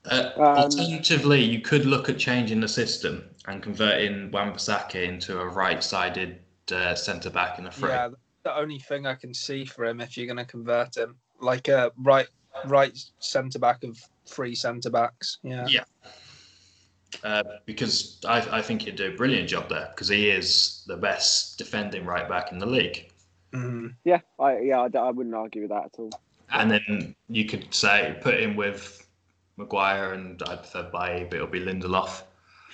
[0.05, 5.47] Uh, um, alternatively, you could look at changing the system and converting Wan-Bissaka into a
[5.47, 6.39] right-sided
[6.73, 7.93] uh, centre back in the front.
[7.93, 8.09] Yeah,
[8.43, 11.69] the only thing I can see for him if you're going to convert him, like
[11.69, 12.27] a right
[12.65, 15.39] right centre back of three centre backs.
[15.43, 15.67] Yeah.
[15.67, 15.83] Yeah.
[17.23, 20.97] Uh, because I, I think he'd do a brilliant job there because he is the
[20.97, 23.09] best defending right back in the league.
[23.53, 23.93] Mm.
[24.03, 26.09] Yeah, I yeah, I, d- I wouldn't argue with that at all.
[26.51, 29.07] And then you could say put him with
[29.57, 32.23] Maguire and I prefer Bailly, but it'll be Lindelof.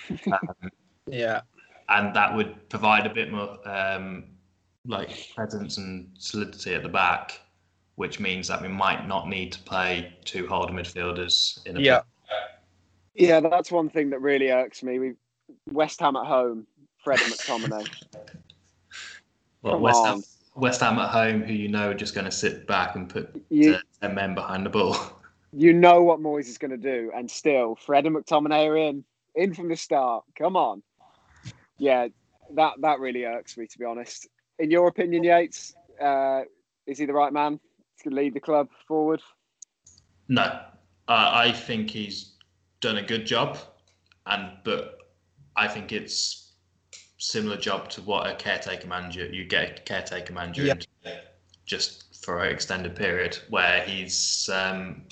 [0.32, 0.70] Um,
[1.06, 1.40] Yeah.
[1.88, 4.24] and that would provide a bit more um,
[4.86, 7.40] like presence and solidity at the back,
[7.96, 12.00] which means that we might not need to play two holder midfielders in a Yeah.
[13.20, 14.98] Yeah, that's one thing that really irks me.
[14.98, 15.12] We
[15.70, 16.66] West Ham at home,
[17.02, 17.88] Fred and McTominay.
[19.62, 20.06] Well, Come West on.
[20.06, 20.22] Ham,
[20.54, 23.44] West Ham at home, who you know are just going to sit back and put
[23.50, 24.96] You ten men behind the ball.
[25.52, 29.04] you know what Moyes is going to do, and still Fred and McTominay are in,
[29.34, 30.24] in from the start.
[30.34, 30.82] Come on,
[31.76, 32.08] yeah,
[32.54, 34.28] that that really irks me to be honest.
[34.58, 36.44] In your opinion, Yates, uh,
[36.86, 37.60] is he the right man
[38.02, 39.20] to lead the club forward?
[40.28, 40.62] No, uh,
[41.06, 42.36] I think he's
[42.80, 43.58] done a good job,
[44.26, 44.98] and but
[45.56, 46.52] I think it's
[47.18, 50.72] similar job to what a caretaker manager you get a caretaker manager Yeah.
[50.72, 50.86] into
[51.66, 55.02] just for an extended period where he's um,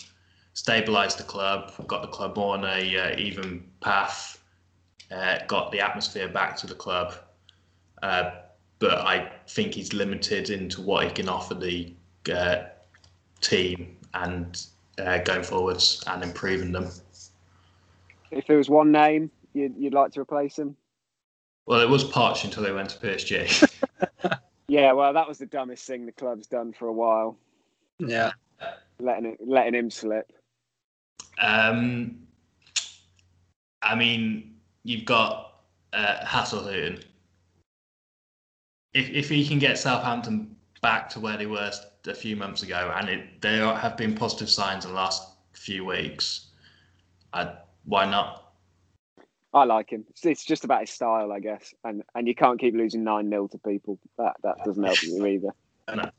[0.54, 4.42] stabilized the club, got the club on a uh, even path,
[5.12, 7.14] uh, got the atmosphere back to the club.
[8.02, 8.30] Uh,
[8.80, 11.94] but I think he's limited into what he can offer the
[12.32, 12.64] uh,
[13.40, 14.66] team and
[14.98, 16.90] uh, going forwards and improving them.
[18.30, 20.76] If there was one name you'd, you'd like to replace him,
[21.66, 23.70] Well, it was Poch until he went to PSG.
[24.68, 27.38] yeah, well, that was the dumbest thing the club's done for a while,
[27.98, 28.32] Yeah.
[29.00, 30.32] letting it, letting him slip.
[31.40, 32.18] um,
[33.82, 35.62] I mean, you've got
[35.92, 37.04] uh, Hasenhüttl.
[38.94, 41.70] If if he can get Southampton back to where they were
[42.06, 45.22] a few months ago, and it, there have been positive signs in the last
[45.52, 46.46] few weeks,
[47.32, 47.52] I,
[47.88, 48.44] why not?
[49.54, 50.04] I like him.
[50.10, 53.30] It's, it's just about his style, I guess, and and you can't keep losing nine
[53.30, 53.98] 0 to people.
[54.18, 55.48] That that doesn't help you either.
[55.94, 56.10] No.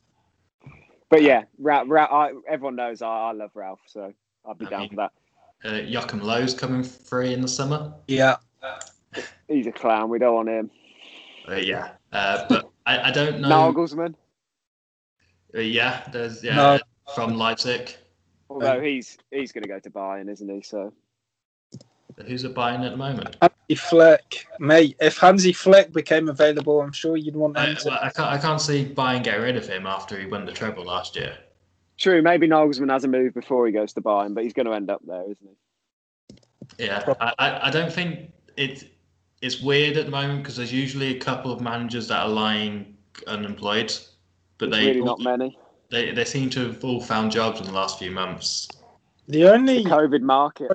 [1.09, 4.13] But yeah, Ra- Ra- I, everyone knows I, I love Ralph, so
[4.47, 5.11] I'd be I down mean- for that.
[5.63, 7.93] Uh, Joachim Löw's coming free in the summer.
[8.07, 8.37] Yeah.
[9.49, 10.09] He's a clown.
[10.09, 10.71] We don't want him.
[11.49, 13.49] Uh, yeah, uh, but I, I don't know.
[13.73, 14.15] Nagelsmann,
[15.53, 16.79] Uh, yeah, there's yeah No.
[17.13, 17.93] from Leipzig.
[18.49, 20.61] although he's he's going to go to Bayern, isn't he?
[20.61, 20.93] So
[22.25, 23.37] Who's at Bayern at the moment?
[23.41, 24.95] Hansi Flick, mate.
[24.99, 27.87] If Hansi Flick became available, I'm sure you'd want I, him to.
[27.89, 30.51] well, I can't I can't see Bayern getting rid of him after he won the
[30.51, 31.37] treble last year.
[31.97, 32.21] true.
[32.21, 34.89] Maybe Nagelsmann has a move before he goes to Bayern, but he's going to end
[34.89, 35.47] up there, isn't
[36.77, 36.85] he?
[36.85, 38.91] Yeah, I, I, I don't think it
[39.41, 42.97] it's weird at the moment because there's usually a couple of managers that are lying
[43.27, 43.93] unemployed,
[44.57, 45.57] but There's they really not many.
[45.89, 48.67] they they seem to have all found jobs in the last few months.
[49.29, 50.71] The only COVID market.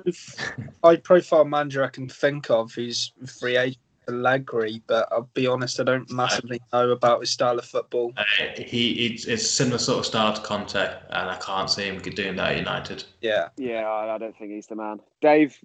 [0.81, 3.77] high profile manager I can think of who's free agent
[4.07, 8.13] is Allegri, but I'll be honest, I don't massively know about his style of football.
[8.15, 8.23] Uh,
[8.55, 11.99] he it's, it's a similar sort of style to Conte, and I can't see him
[11.99, 13.03] doing that at United.
[13.19, 13.49] Yeah.
[13.57, 15.01] Yeah, I, I don't think he's the man.
[15.19, 15.57] Dave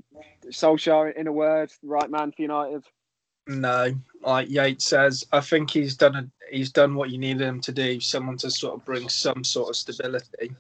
[0.47, 2.83] Solskjaer, in a word, right man for United.
[3.47, 7.61] No, like Yates says, I think he's done a, he's done what you needed him
[7.61, 8.01] to do.
[8.01, 10.57] Someone to sort of bring some sort of stability.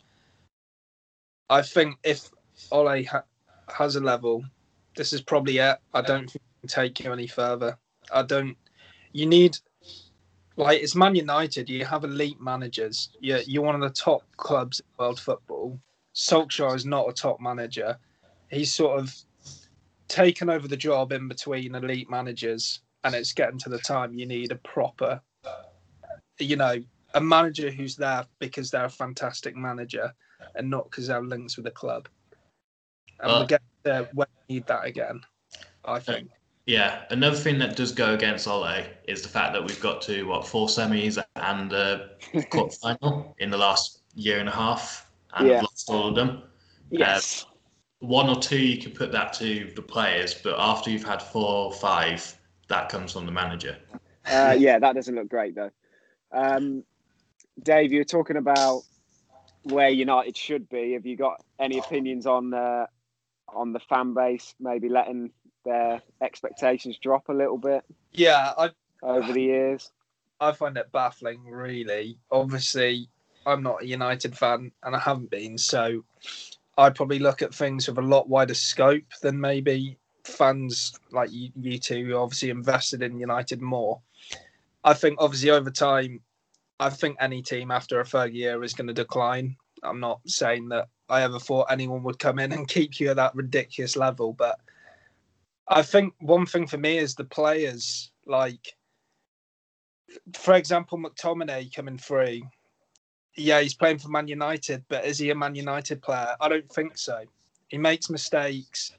[1.50, 2.30] I think if
[2.70, 3.24] Ole ha-
[3.68, 4.44] has a level,
[4.96, 5.78] this is probably it.
[5.92, 6.32] I don't
[6.68, 7.76] take you any further.
[8.12, 8.56] I don't.
[9.12, 9.58] You need
[10.56, 11.68] like it's Man United.
[11.68, 13.10] You have elite managers.
[13.20, 15.78] You're, you're one of the top clubs in world football.
[16.14, 17.98] Solskjaer is not a top manager.
[18.48, 19.14] He's sort of
[20.06, 24.26] taken over the job in between elite managers, and it's getting to the time you
[24.26, 25.20] need a proper,
[26.38, 26.76] you know,
[27.14, 30.12] a manager who's there because they're a fantastic manager
[30.54, 32.08] and not because they have links with the club.
[33.20, 35.20] And Well- we'll get there when we need that again,
[35.84, 36.30] I think.
[36.66, 40.22] Yeah, another thing that does go against Ole is the fact that we've got to
[40.24, 42.10] what four semis and a
[42.50, 45.62] quarter final in the last year and a half, and Yeah.
[45.62, 46.42] lost all of them.
[46.90, 47.46] Yes.
[48.00, 51.66] One or two, you can put that to the players, but after you've had four
[51.66, 52.36] or five,
[52.68, 53.76] that comes from the manager.
[54.26, 55.70] Uh, yeah, that doesn't look great though.
[56.32, 56.84] Um,
[57.62, 58.82] Dave, you were talking about
[59.64, 60.92] where United should be.
[60.92, 62.86] Have you got any opinions on uh,
[63.48, 65.30] on the fan base maybe letting
[65.64, 68.70] their expectations drop a little bit Yeah, I
[69.02, 69.90] over the years?
[70.40, 72.18] I find it baffling, really.
[72.30, 73.08] Obviously,
[73.44, 76.02] I'm not a United fan, and I haven't been, so
[76.78, 81.50] I probably look at things with a lot wider scope than maybe fans like you,
[81.60, 84.00] you two, who obviously invested in United more.
[84.82, 86.20] I think, obviously, over time,
[86.80, 89.54] I think any team after a third year is going to decline.
[89.82, 93.16] I'm not saying that I ever thought anyone would come in and keep you at
[93.16, 94.58] that ridiculous level, but
[95.68, 98.10] I think one thing for me is the players.
[98.26, 98.74] Like,
[100.34, 102.40] for example, McTominay coming through.
[103.36, 106.34] Yeah, he's playing for Man United, but is he a Man United player?
[106.40, 107.24] I don't think so.
[107.68, 108.92] He makes mistakes.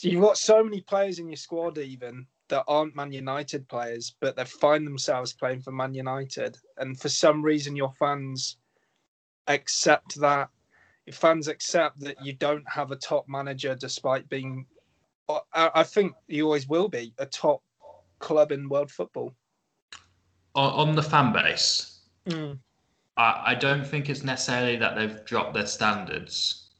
[0.00, 4.36] You've got so many players in your squad, even that aren't Man United players, but
[4.36, 6.56] they find themselves playing for Man United.
[6.76, 8.58] And for some reason, your fans
[9.46, 10.50] accept that.
[11.06, 14.66] Your fans accept that you don't have a top manager despite being,
[15.52, 17.62] I think you always will be, a top
[18.18, 19.34] club in world football.
[20.54, 21.94] On, on the fan base,
[22.26, 22.58] Mm.
[23.16, 26.70] I, I don't think it's necessarily that they've dropped their standards.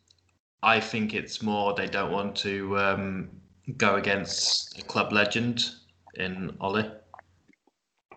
[0.62, 3.31] I think it's more they don't want to um,
[3.77, 5.71] go against a club legend
[6.15, 6.85] in Ole.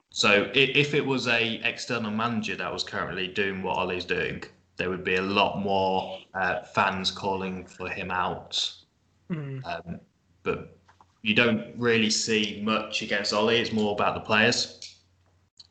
[0.10, 4.43] So if it was a external manager that was currently doing what Ole's doing,
[4.78, 8.74] there would be a lot more uh, fans calling for him out.
[9.30, 9.62] Mm.
[9.66, 10.00] Um,
[10.43, 10.78] but
[11.22, 13.50] you don't really see much against Ole.
[13.50, 14.95] It's more about the players.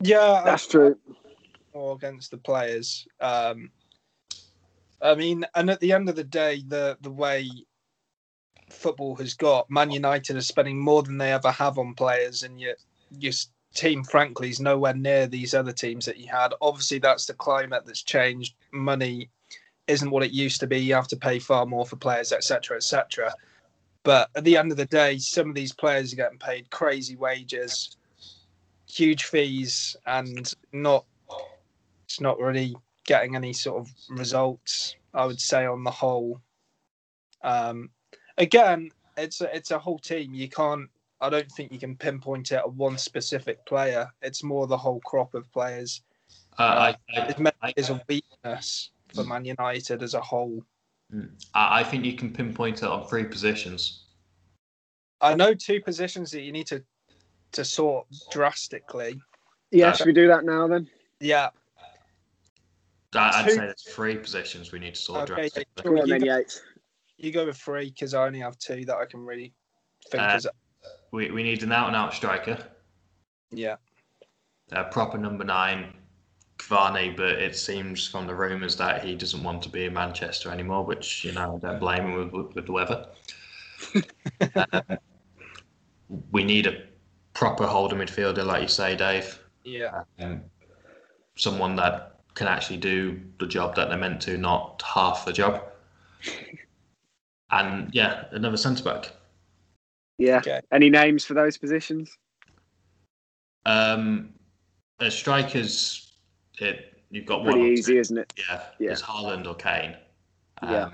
[0.00, 0.98] Yeah, That's true.
[1.74, 3.06] more against the players.
[3.20, 3.70] Um,
[5.00, 7.48] I mean, and at the end of the day, the the way
[8.68, 12.60] football has got, Man United are spending more than they ever have on players, and
[12.60, 12.78] yet
[13.10, 13.32] your
[13.74, 16.54] team, frankly, is nowhere near these other teams that you had.
[16.60, 18.54] Obviously, that's the climate that's changed.
[18.72, 19.30] Money
[19.86, 20.78] isn't what it used to be.
[20.78, 23.32] You have to pay far more for players, etc., etc.
[24.02, 27.16] But at the end of the day, some of these players are getting paid crazy
[27.16, 27.96] wages,
[28.88, 31.04] huge fees, and not
[32.04, 34.94] it's not really getting any sort of results.
[35.12, 36.40] I would say on the whole.
[37.42, 37.90] Um,
[38.38, 40.34] again, it's a, it's a whole team.
[40.34, 40.88] You can't.
[41.20, 44.10] I don't think you can pinpoint it at one specific player.
[44.20, 46.02] It's more the whole crop of players.
[46.58, 50.62] Uh, I, I, maybe I- is a weakness for Man United as a whole.
[51.54, 54.02] I I think you can pinpoint it on three positions.
[55.22, 56.82] I know two positions that you need to
[57.52, 59.18] to sort drastically.
[59.70, 60.88] Yeah, Uh, should we do that now then?
[61.20, 61.48] Yeah.
[63.14, 65.72] I- I'd Two- say there's three positions we need to sort Okay, drastically.
[65.76, 66.44] yeah, Go on
[67.16, 67.46] you go-.
[67.46, 69.52] With three because I only have two that I can really
[70.10, 70.40] think Uh,
[71.10, 72.58] We, we need an out and out striker,
[73.50, 73.76] yeah.
[74.72, 75.94] a proper number nine,
[76.58, 80.50] Cavani, but it seems from the rumours that he doesn't want to be in Manchester
[80.50, 83.06] anymore, which, you know, I don't blame him with, with the weather.
[84.56, 84.98] um,
[86.30, 86.84] we need a
[87.34, 89.38] proper holder midfielder, like you say, Dave.
[89.64, 90.02] Yeah.
[90.18, 90.42] Um,
[91.36, 95.62] someone that can actually do the job that they're meant to, not half the job.
[97.50, 99.12] And yeah, another centre back.
[100.18, 100.38] Yeah.
[100.38, 100.60] Okay.
[100.72, 102.16] Any names for those positions?
[103.64, 104.30] Um,
[105.00, 106.12] as strikers,
[106.58, 107.52] it you've got one.
[107.52, 108.00] Pretty easy, two.
[108.00, 108.32] isn't it?
[108.36, 108.92] Yeah, Yeah.
[108.92, 109.96] it's Haaland or Kane.
[110.62, 110.90] Um, Yeah.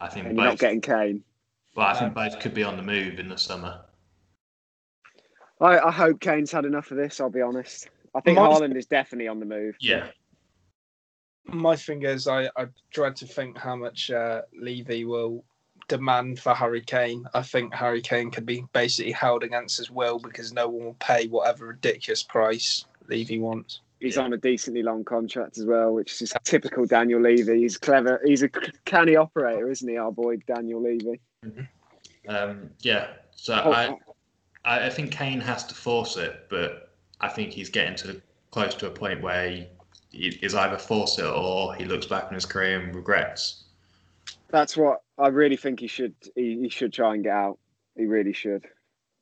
[0.00, 1.22] I think And you're not getting Kane.
[1.76, 3.80] well, I think both could be on the move in the summer.
[5.60, 7.20] I, I hope Kane's had enough of this.
[7.20, 7.88] I'll be honest.
[8.14, 9.76] I think My- Haaland is definitely on the move.
[9.80, 10.08] Yeah,
[11.46, 15.44] My thing is, I, I dread to think how much uh, Levy will
[15.88, 17.26] demand for Harry Kane.
[17.34, 20.94] I think Harry Kane could be basically held against his will because no one will
[20.94, 23.80] pay whatever ridiculous price Levy wants.
[24.00, 24.22] He's Yeah.
[24.22, 27.60] on a decently long contract as well, which is typical Daniel Levy.
[27.60, 28.20] He's clever.
[28.24, 28.48] He's a
[28.84, 29.96] canny operator, isn't he?
[29.96, 31.20] Our boy Daniel Levy.
[32.28, 33.08] um, yeah.
[33.36, 33.96] So Oh, I,
[34.64, 38.20] I I think Kane has to force it, but I think he's getting to
[38.50, 39.66] close to a point where he,
[40.10, 43.63] he is either force it or he looks back on his career and regrets.
[44.54, 46.14] That's what I really think he should.
[46.36, 47.58] He, he should try and get out.
[47.96, 48.64] He really should.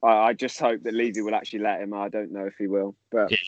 [0.02, 1.94] I, I just hope that Levy will actually let him.
[1.94, 3.38] I don't know if he will, but Yeah.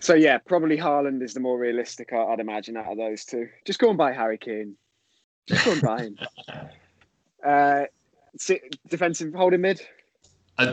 [0.00, 2.12] so yeah, probably Haaland is the more realistic.
[2.12, 3.48] I'd imagine out of those two.
[3.64, 4.74] Just go and buy Harry Kane.
[5.46, 6.18] Just go and buy him.
[7.44, 7.86] Uh,
[8.88, 9.80] defensive holding mid.
[10.58, 10.64] I,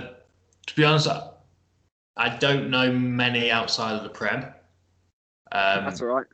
[0.67, 1.29] to be honest, I,
[2.15, 4.43] I don't know many outside of the Prem.
[5.51, 6.27] Um, That's all right.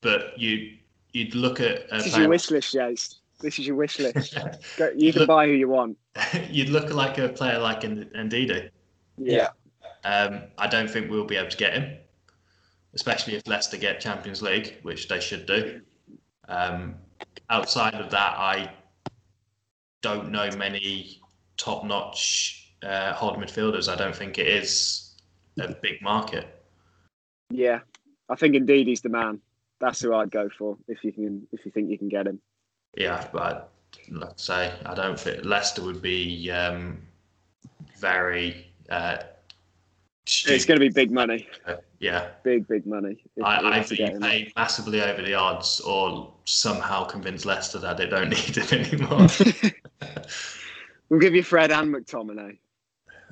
[0.00, 0.78] but you
[1.14, 3.14] you'd look at a This is your wish list, Jace.
[3.40, 4.36] This is your wish list.
[4.76, 5.96] Go, you can Look- buy who you want.
[6.50, 8.68] you'd look like a player like N- Ndidi.
[9.16, 9.48] Yeah.
[10.04, 11.96] Um, I don't think we'll be able to get him,
[12.94, 15.80] especially if Leicester get Champions League, which they should do.
[16.48, 16.96] Um,
[17.48, 18.70] outside of that, I
[20.02, 21.20] don't know many
[21.56, 23.90] top-notch uh, hold midfielders.
[23.90, 25.16] I don't think it is
[25.58, 26.62] a big market.
[27.50, 27.80] Yeah,
[28.28, 29.40] I think Ndidi he's the man.
[29.80, 31.46] That's who I'd go for if you can.
[31.52, 32.40] If you think you can get him.
[32.96, 33.70] Yeah, but
[34.10, 36.98] like I say, I don't think Leicester would be um,
[37.98, 38.66] very.
[38.88, 39.18] Uh,
[40.26, 41.46] It's going to be big money.
[41.64, 41.80] stupid.
[42.00, 43.24] Yeah, Big, big money.
[43.42, 48.06] I, either get you pay massively over the odds or somehow convince Leicester that they
[48.06, 49.26] don't need him anymore.
[51.10, 52.58] We'll give you Fred and McTominay,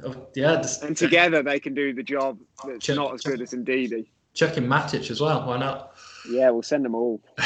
[0.05, 3.41] Oh, yeah, just and together they can do the job that's Check- not as good
[3.41, 4.07] as Ndidi.
[4.35, 5.47] checking Matic as well.
[5.47, 5.95] Why not?
[6.29, 7.21] Yeah, we'll send them all.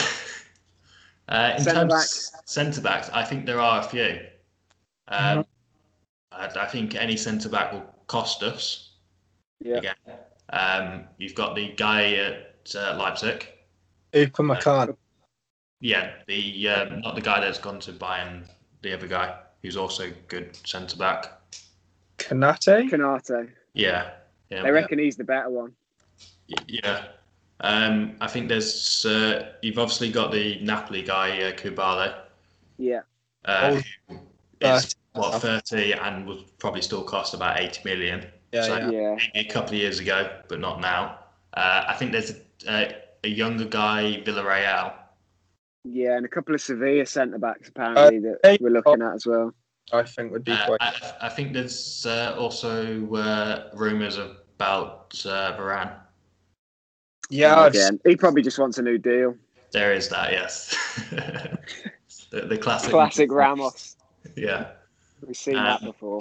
[1.29, 2.33] Uh, in Centre terms backs.
[2.35, 4.20] of centre backs, I think there are a few.
[5.09, 5.45] Um,
[6.31, 8.93] I, I think any centre back will cost us.
[9.61, 9.95] Yeah, Again,
[10.51, 13.49] um, you've got the guy at uh, Leipzig.
[14.12, 14.97] Upamecano.
[15.81, 18.47] Yeah, the um, not the guy that's gone to Bayern,
[18.83, 21.33] the other guy who's also good centre back.
[22.18, 22.89] Konaté.
[22.89, 23.51] Konaté.
[23.74, 24.11] Yeah,
[24.51, 25.72] yeah, They reckon he's the better one.
[26.68, 27.03] Yeah.
[27.61, 32.14] Um, I think there's uh, you've obviously got the Napoli guy uh, Koulibaly,
[32.76, 33.00] Yeah,
[33.46, 34.18] uh, Oh, who
[34.61, 38.26] is uh, what 30 and would probably still cost about 80 million.
[38.52, 38.90] Yeah, So- yeah.
[38.90, 41.18] yeah, Maybe a couple of years ago, but not now.
[41.54, 42.34] Uh, I think there's
[42.68, 42.94] a,
[43.24, 44.92] a younger guy Villarreal.
[45.84, 49.26] yeah, and a couple of Sevilla centre backs apparently that hey, we're looking at as
[49.26, 49.54] well.
[49.92, 50.80] I think would be Uh, quite.
[50.82, 55.94] I, I think there's uh, also uh, rumours about uh, Varane.
[57.31, 59.37] Yeah, again, he probably just wants a new deal.
[59.72, 60.77] There is that, yes.
[62.31, 62.91] the, the classic.
[62.91, 63.97] Classic Ramos.
[64.37, 64.68] Yeah.
[65.27, 66.20] We've seen that Um, before.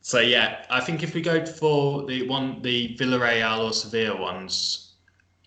[0.00, 4.94] So yeah, I think if we go for the one, the Villarreal or Sevilla ones,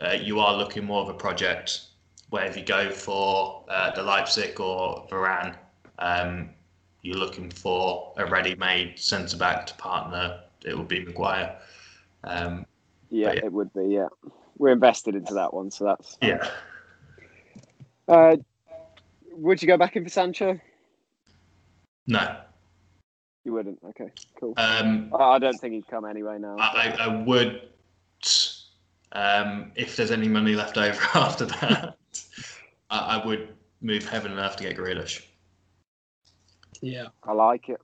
[0.01, 1.87] uh, you are looking more of a project.
[2.29, 5.55] Where if you go for uh, the Leipzig or Varane,
[5.99, 6.49] um,
[7.01, 10.39] you're looking for a ready-made centre back to partner.
[10.65, 11.57] It would be Maguire.
[12.23, 12.65] Um,
[13.09, 13.45] Yeah, yeah.
[13.45, 13.85] it would be.
[13.85, 14.07] Yeah,
[14.57, 16.17] we're invested into that one, so that's.
[16.21, 16.47] yeah.
[18.07, 18.37] Uh,
[19.31, 20.59] would you go back in for Sancho?
[22.07, 22.37] No.
[23.45, 23.79] You wouldn't.
[23.89, 24.53] Okay, cool.
[24.57, 26.55] Um, I I don't think he'd come anyway now.
[26.57, 27.61] I, I I would,
[29.11, 31.97] um, if there's any money left over after that,
[32.89, 33.49] I, I would
[33.81, 35.23] move heaven and earth to get Grealish.
[36.81, 37.07] yeah.
[37.23, 37.81] I like it.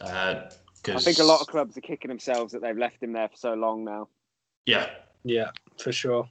[0.00, 0.48] Uh, I
[0.82, 3.36] 'cause- think a lot of clubs are kicking themselves that they've left him there for
[3.36, 4.08] so long now.
[4.66, 4.88] yeah,
[5.28, 6.26] Yeah, for sure.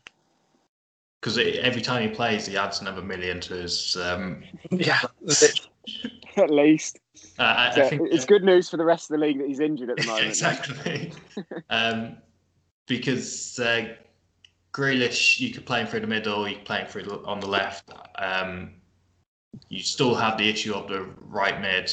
[1.21, 3.95] because every time he plays, he adds another million to his.
[3.95, 5.01] Um, Yeah,
[6.37, 6.99] At least
[7.39, 9.47] uh, I, So I think it's good news for the rest of the league that
[9.47, 10.27] he's injured at the moment.
[10.27, 11.13] exactly
[11.69, 12.17] um,
[12.87, 13.93] because uh,
[14.73, 17.39] Grealish, you could play him through the middle, you could play him through the, on
[17.39, 17.91] the left.
[18.17, 18.71] Um,
[19.69, 21.91] you still have the issue of the right mid,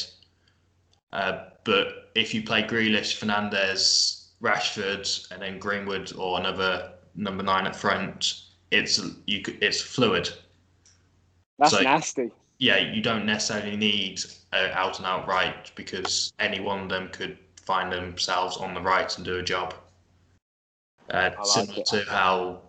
[1.12, 7.66] uh, but if you play Grealish, Fernandes, Rashford, and then Greenwood or another number nine
[7.66, 10.28] at front, it's you it's fluid.
[11.58, 12.30] That's So- nasty.
[12.58, 14.20] yeah, you don't necessarily need
[14.52, 18.80] uh, out and out right because any one of them could find themselves on the
[18.80, 19.74] right and do a job.
[21.10, 21.86] Uh, like similar it.
[21.86, 22.60] to how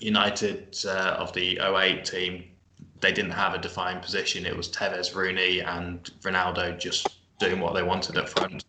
[0.00, 2.44] United uh, of the 08 team,
[3.00, 4.44] they didn't have a defined position.
[4.46, 7.08] It was Tevez, Rooney, and Ronaldo just
[7.38, 8.64] doing what they wanted up front.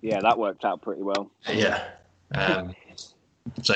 [0.00, 1.30] Yeah, that worked out pretty well.
[1.50, 1.82] Yeah.
[2.34, 2.74] Um,
[3.62, 3.74] so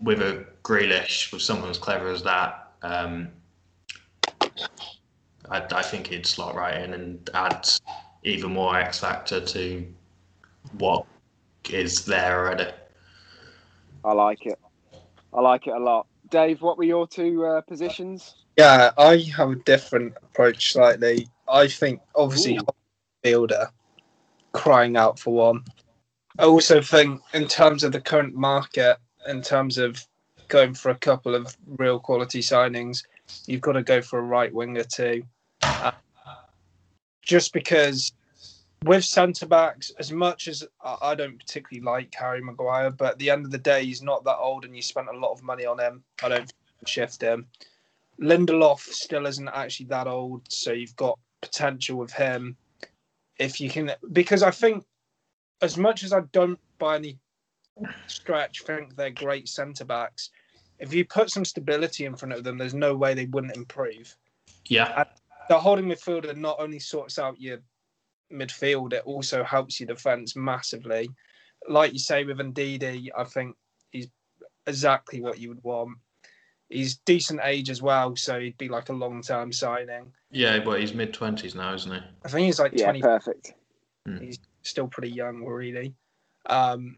[0.00, 3.28] with a Grealish, with someone as clever as that, um,
[5.50, 7.68] I, I think he'd slot right in and add
[8.24, 9.86] even more X factor to
[10.78, 11.06] what
[11.70, 12.70] is there already.
[14.04, 14.58] I like it.
[15.32, 16.06] I like it a lot.
[16.30, 18.34] Dave, what were your two uh, positions?
[18.56, 18.90] yeah.
[18.98, 21.28] I have a different approach slightly.
[21.48, 22.66] I think obviously Ooh.
[23.22, 23.68] fielder
[24.52, 25.64] crying out for one.
[26.38, 30.06] I also think in terms of the current market, in terms of
[30.48, 33.04] going for a couple of real quality signings,
[33.46, 35.22] you've got to go for a right winger too.
[35.62, 35.92] Uh,
[37.22, 38.12] just because
[38.84, 43.30] with centre backs, as much as I don't particularly like Harry Maguire, but at the
[43.30, 45.66] end of the day, he's not that old and you spent a lot of money
[45.66, 46.02] on him.
[46.22, 46.52] I don't
[46.86, 47.46] shift him.
[48.20, 52.56] Lindelof still isn't actually that old, so you've got potential with him.
[53.38, 54.84] If you can, because I think
[55.62, 57.18] as much as I don't by any
[58.06, 60.30] stretch think they're great centre backs,
[60.78, 64.16] if you put some stability in front of them, there's no way they wouldn't improve.
[64.66, 65.04] Yeah,
[65.48, 67.58] The holding midfielder not only sorts out your
[68.32, 71.10] midfield, it also helps your defence massively.
[71.68, 73.56] Like you say with Ndidi, I think
[73.90, 74.08] he's
[74.66, 75.98] exactly what you would want.
[76.68, 80.12] He's decent age as well, so he'd be like a long term signing.
[80.30, 82.00] yeah, but he's mid twenties now, isn't he?
[82.24, 83.54] I think he's like Yeah, 20 perfect.
[84.06, 84.18] Hmm.
[84.62, 85.94] Still pretty young, really.
[86.46, 86.96] Um,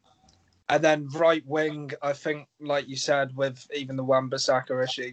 [0.68, 5.12] and then right wing, I think, like you said, with even the Wan-Bissaka issue,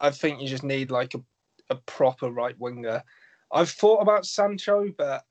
[0.00, 1.20] I think you just need like a,
[1.70, 3.02] a proper right winger.
[3.52, 5.24] I've thought about Sancho, but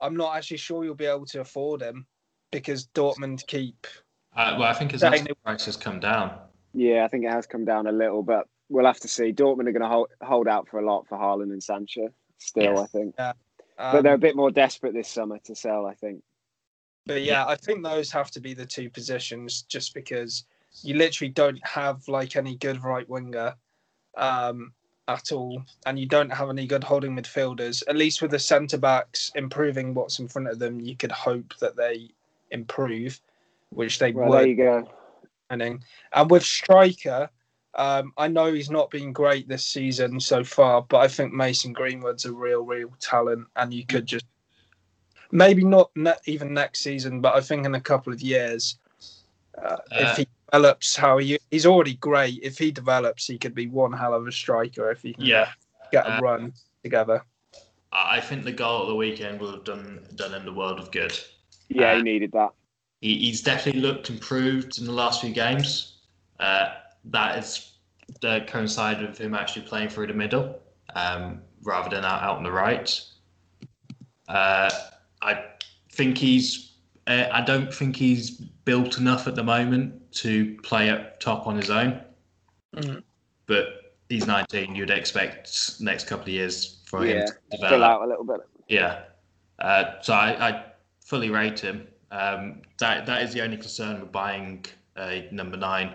[0.00, 2.06] I'm not actually sure you'll be able to afford him
[2.50, 3.86] because Dortmund keep.
[4.34, 6.38] Uh, well, I think his Saying asking price has come down.
[6.74, 9.32] Yeah, I think it has come down a little, but we'll have to see.
[9.32, 12.08] Dortmund are going to hold, hold out for a lot for Haaland and Sancho
[12.38, 12.80] still, Yeah.
[12.80, 13.14] I think.
[13.18, 13.32] Yeah.
[13.78, 15.86] But they're a Um, bit more desperate this summer to sell.
[15.86, 16.22] I think.
[17.06, 20.44] But yeah, I think those have to be the two positions just because
[20.82, 23.54] you literally don't have like any good right winger
[24.16, 24.72] um,
[25.08, 27.82] at all, and you don't have any good holding midfielders.
[27.88, 31.56] At least with the centre backs improving what's in front of them, you could hope
[31.60, 32.10] that they
[32.50, 33.20] improve,
[33.70, 34.38] which they Well, would.
[34.38, 34.88] there you go.
[35.48, 37.30] And with striker,
[37.76, 41.72] um, I know he's not been great this season so far, but I think Mason
[41.72, 44.26] Greenwood's a real, real talent, and you could just
[45.30, 48.78] maybe not ne- even next season, but I think in a couple of years,
[49.62, 52.38] uh, if Uh, he develops how he he's already great.
[52.42, 55.52] If he develops, he could be one hell of a striker if he can Yeah,
[55.92, 56.52] get a Uh, run
[56.82, 57.24] together.
[57.92, 60.78] I I think the goal at the weekend will have done done him the world
[60.78, 61.18] of good.
[61.68, 62.52] Yeah, Uh, he needed that.
[63.00, 65.98] He, he's definitely looked improved in the last few games.
[66.40, 66.68] Uh,
[67.06, 67.72] that is
[68.24, 70.58] uh, coincided with him actually playing through the middle
[70.94, 73.00] um, rather than out, out on the right.
[74.28, 74.70] Uh,
[75.22, 75.44] I
[75.92, 76.72] think he's.
[77.06, 81.56] Uh, I don't think he's built enough at the moment to play up top on
[81.56, 82.00] his own.
[82.74, 83.02] Mhm.
[83.46, 84.74] But he's 19.
[84.74, 87.82] You'd expect next couple of years for him Yeah, to Fill develop.
[87.90, 88.40] out a little bit.
[88.68, 89.02] Yeah.
[89.60, 90.64] Uh, so I, I
[91.00, 91.86] fully rate him.
[92.10, 94.64] Um, that that is the only concern with buying
[94.98, 95.94] a number nine.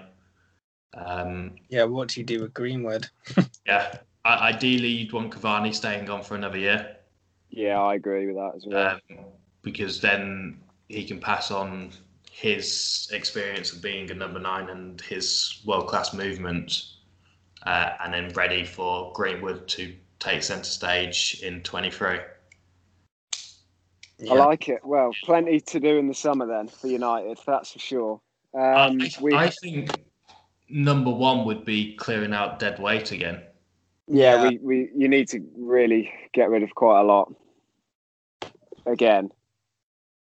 [0.93, 3.07] Um, Yeah, what do you do with Greenwood?
[3.65, 3.97] yeah.
[4.23, 6.95] I, ideally, you'd want Cavani staying on for another year
[7.49, 8.99] Yeah, I agree with that as well.
[9.09, 9.25] um,
[9.63, 11.91] because then he can pass on
[12.29, 16.83] his experience of being a number nine and his world class movement,
[17.65, 22.19] uh, and then ready for Greenwood to take centre stage in 23.
[24.29, 24.81] I like it.
[24.83, 28.21] Well, plenty to do in the summer then for United, that's for sure.
[28.53, 29.89] Um, I, we, I think
[30.71, 33.41] number one would be clearing out dead weight again.
[34.07, 34.49] yeah, Yeah.
[34.49, 37.33] we, we you need to really get rid of quite a lot.
[38.85, 39.29] Again,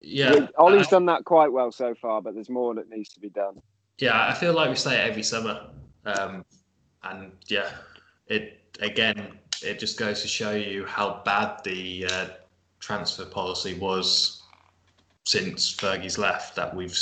[0.01, 3.09] Yeah, We- Ole's I, done that quite well so far, but there's more that needs
[3.13, 3.61] to be done.
[3.99, 4.27] yeah.
[4.27, 5.69] I feel like we say it every summer,
[6.05, 6.43] um,
[7.03, 7.69] and yeah,
[8.27, 9.37] it again.
[9.63, 12.27] It just goes to show you how bad the uh,
[12.79, 14.41] transfer policy was
[15.23, 16.55] since Fergie's left.
[16.55, 16.97] That we've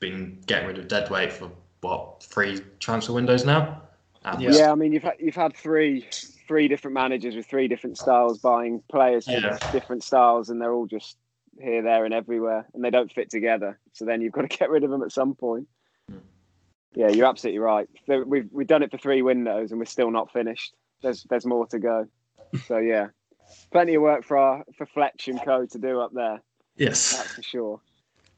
[0.00, 1.50] been getting rid of dead weight for
[1.80, 3.82] what three transfer windows now.
[4.24, 4.50] And Yeah.
[4.52, 6.06] Yeah, I mean you've had, you've had three
[6.46, 9.58] three different managers with three different styles buying players for Yeah.
[9.70, 11.16] different styles, and they're all just
[11.60, 13.78] here, there, and everywhere, and they don't fit together.
[13.92, 15.68] So then you've got to get rid of them at some point.
[16.08, 16.18] Hmm.
[16.94, 17.88] Yeah, you're absolutely right.
[18.06, 20.74] We've we've done it for three windows, and we're still not finished.
[21.02, 22.06] There's there's more to go.
[22.66, 23.08] So yeah,
[23.70, 26.42] plenty of work for our for Fletch and Co to do up there.
[26.76, 27.80] yes, That's for sure.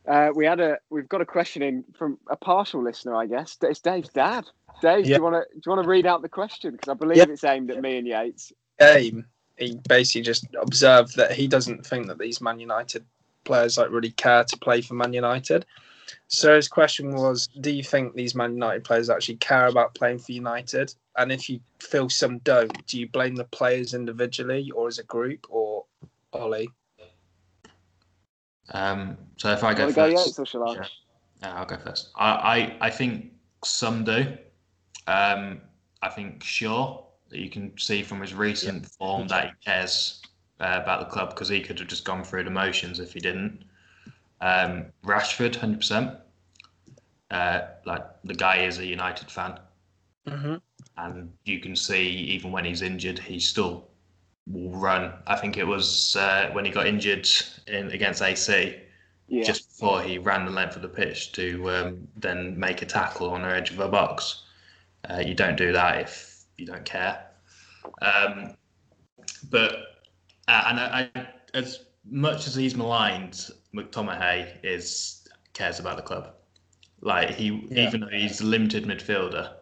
[0.07, 3.57] Uh, we had a we've got a question in from a partial listener, I guess.
[3.63, 4.47] It's Dave's dad.
[4.81, 6.95] Dave, do you want to do you want to read out the question because I
[6.95, 7.27] believe Yeah.
[7.29, 8.53] it's aimed at me and Yates.
[8.79, 9.27] game,
[9.59, 13.05] he basically just observed that he doesn't think that these Man United
[13.45, 15.67] players like really care to play for Man United.
[16.29, 20.19] So his question was, do you think these Man United players actually care about playing
[20.19, 20.95] for United?
[21.17, 25.05] And if you feel some don't, do you blame the players individually or as a
[25.05, 25.85] group or
[26.33, 26.67] Ole?
[28.73, 30.75] Um, so if I go Want to go first, Yates or shall I?
[30.75, 30.87] Yeah.
[31.43, 32.11] Yeah, I'll go first.
[32.17, 32.31] I,
[32.81, 33.33] I, I think
[33.65, 34.37] some do.
[35.07, 35.61] Um,
[36.03, 40.21] I think Shaw, that you can see from his recent form that he cares
[40.61, 43.21] uh, about the club because he could have just gone through the motions if he
[43.21, 43.65] didn't.
[44.41, 46.15] Um, Rashford, hundred percent.
[47.31, 49.59] Uh, like the guy is a United fan,
[50.27, 50.57] Mm-hmm.
[50.97, 53.90] and you can see even when he's injured, he still will
[54.47, 55.13] run.
[55.27, 57.29] I think it was uh, when he got injured
[57.67, 58.77] in against AC
[59.29, 62.87] Yeah, just before he ran the length of the pitch to um, then make a
[62.87, 64.45] tackle on the edge of a box.
[65.09, 67.27] Uh, you don't do that if you don't care.
[68.03, 68.57] Um,
[69.51, 69.73] but
[70.49, 76.35] uh, and I, I, as much as he's maligned, McTominay is cares about the club.
[77.01, 77.89] Like he, Yeah.
[77.89, 79.55] even though he's a limited midfielder,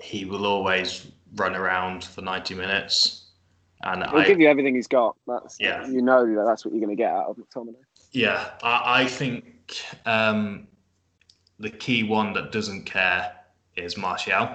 [0.00, 3.25] he will always run around for ninety minutes.
[3.82, 5.16] And he'll I, give you everything he's got.
[5.26, 5.86] That's Yeah.
[5.86, 7.74] You know that that's what you're going to get out of McTominay.
[8.12, 10.66] Yeah, I, I think um,
[11.58, 13.32] the key one that doesn't care
[13.76, 14.48] is Martial.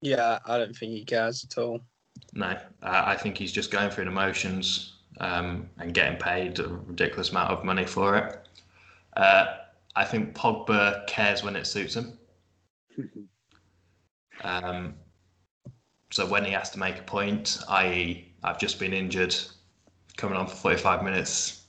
[0.00, 1.80] Yeah, I don't think he cares at all.
[2.32, 6.68] No, uh, I think he's just going through the motions um, and getting paid a
[6.68, 8.48] ridiculous amount of money for it.
[9.16, 9.46] Uh,
[9.96, 12.18] I think Pogba cares when it suits him.
[14.44, 14.94] Um,
[16.10, 19.34] so when he has to make a point, i.e., I've just been injured,
[20.16, 21.62] coming on for 45 minutes,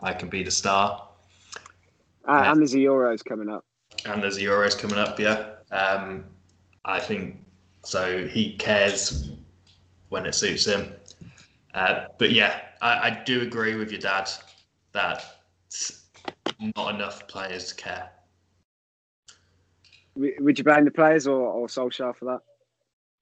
[0.00, 1.08] I can be the star.
[2.26, 3.64] Uh, And there's the Euros coming up.
[4.06, 5.18] and there's the Euros coming up.
[5.20, 6.24] Yeah, um,
[6.84, 7.36] I think
[7.84, 8.26] so.
[8.26, 9.30] He cares
[10.08, 10.92] when it suits him.
[11.74, 14.30] Uh, but yeah, I, I do agree with your dad
[14.92, 15.24] that
[16.76, 18.10] not enough players care.
[20.16, 22.40] Would you blame the players or, or Solskjaer for that?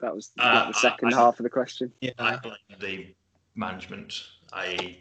[0.02, 1.92] That was Uh, the second I- half of the question.
[2.00, 2.10] Yeah.
[2.18, 3.14] I blame the
[3.54, 4.22] management,
[4.52, 5.00] i.e.,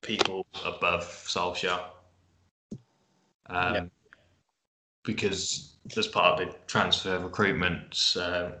[0.00, 1.90] people above Solskjaer.
[3.46, 3.84] Um, Yeah.
[5.04, 8.52] Because as part of the transfer recruitment uh,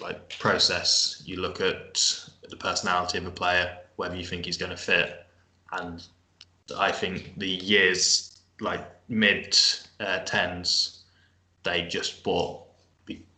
[0.00, 1.94] like process, you look at
[2.48, 5.26] the personality of a player, whether you think he's going to fit,
[5.72, 6.04] and
[6.76, 9.56] I think the years like mid
[10.00, 11.04] uh, tens,
[11.62, 12.66] they just bought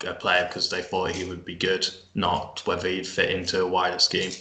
[0.06, 3.66] a player because they thought he would be good, not whether he'd fit into a
[3.66, 4.32] wider scheme.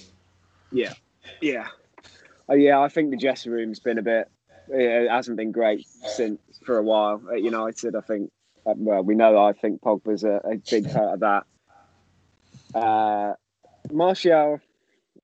[0.72, 0.94] Yeah,
[1.42, 1.68] yeah,
[2.50, 2.80] oh, yeah.
[2.80, 4.30] I think the dressing room's been a bit.
[4.70, 7.96] It hasn't been great since for a while at United.
[7.96, 8.32] I think.
[8.66, 9.38] uh, Well, we know.
[9.38, 11.44] I think Pogba's a, a big part of that.
[12.74, 13.34] Uh,
[13.92, 14.60] Martial,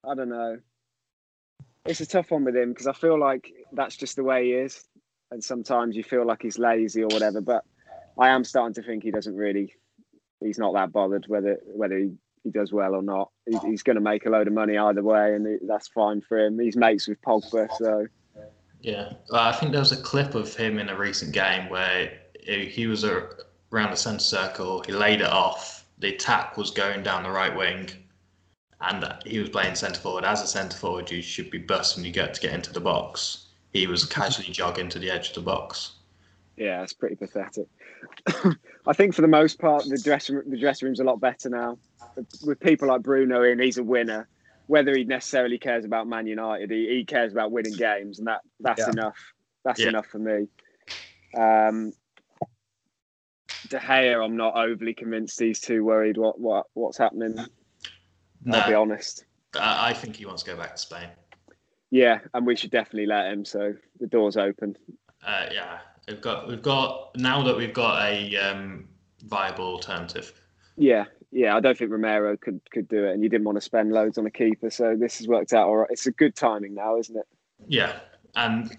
[0.04, 0.60] I don't know.
[1.86, 4.52] It's a tough one with him because I feel like that's just the way he
[4.54, 4.84] is,
[5.32, 7.40] and sometimes you feel like he's lazy or whatever.
[7.40, 7.64] But
[8.18, 9.74] I am starting to think he doesn't really.
[10.42, 12.12] He's not that bothered whether whether he,
[12.44, 13.30] he does well or not.
[13.50, 16.22] He's, he's going to make a load of money either way, and it- that's fine
[16.22, 16.60] for him.
[16.60, 18.06] He's mates with Pogba, so
[18.82, 22.12] Yeah, I think there was a clip of him in a recent game where
[22.46, 24.82] he was around the centre circle.
[24.84, 25.86] He laid it off.
[26.00, 27.90] The attack was going down the right wing,
[28.82, 30.24] and he was playing centre forward.
[30.24, 33.48] As a centre forward, you should be busting you get to get into the box.
[33.74, 35.94] He was casually jogging to the edge of the box.
[36.58, 37.68] Yeah, it's pretty pathetic.
[38.88, 41.78] I think for the most part, the dressing the dressing room's a lot better now.
[42.42, 44.28] With people like Bruno in, he's a winner.
[44.66, 48.42] Whether he necessarily cares about Man United, he, he cares about winning games, and that
[48.60, 48.90] that's Yeah.
[48.90, 49.18] enough.
[49.64, 49.90] That's Yeah.
[49.90, 50.48] enough for me.
[51.38, 51.94] Um,
[53.68, 57.38] De Gea, I'm not overly convinced he's too worried what what what's happening.
[58.52, 59.26] I'll be honest.
[59.60, 61.10] I I think he wants to go back to Spain.
[61.92, 63.46] Yeah, and we should definitely let him.
[63.46, 64.76] So the door's open.
[65.26, 68.88] Uh, yeah, we've got we've got now that we've got a um,
[69.26, 70.34] viable alternative.
[70.78, 71.56] Yeah, yeah.
[71.56, 74.18] I don't think Romero could could do it, and you didn't want to spend loads
[74.18, 74.70] on a keeper.
[74.70, 75.90] So this has worked out all right.
[75.92, 77.28] It's a good timing now, isn't it?
[77.68, 78.00] Yeah,
[78.36, 78.76] and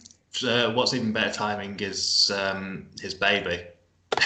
[0.47, 3.65] uh, what's even better timing is um, his baby.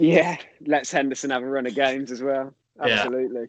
[0.00, 2.54] Yeah, let's Henderson have a run of games as well.
[2.78, 2.94] Yeah.
[2.94, 3.48] Absolutely.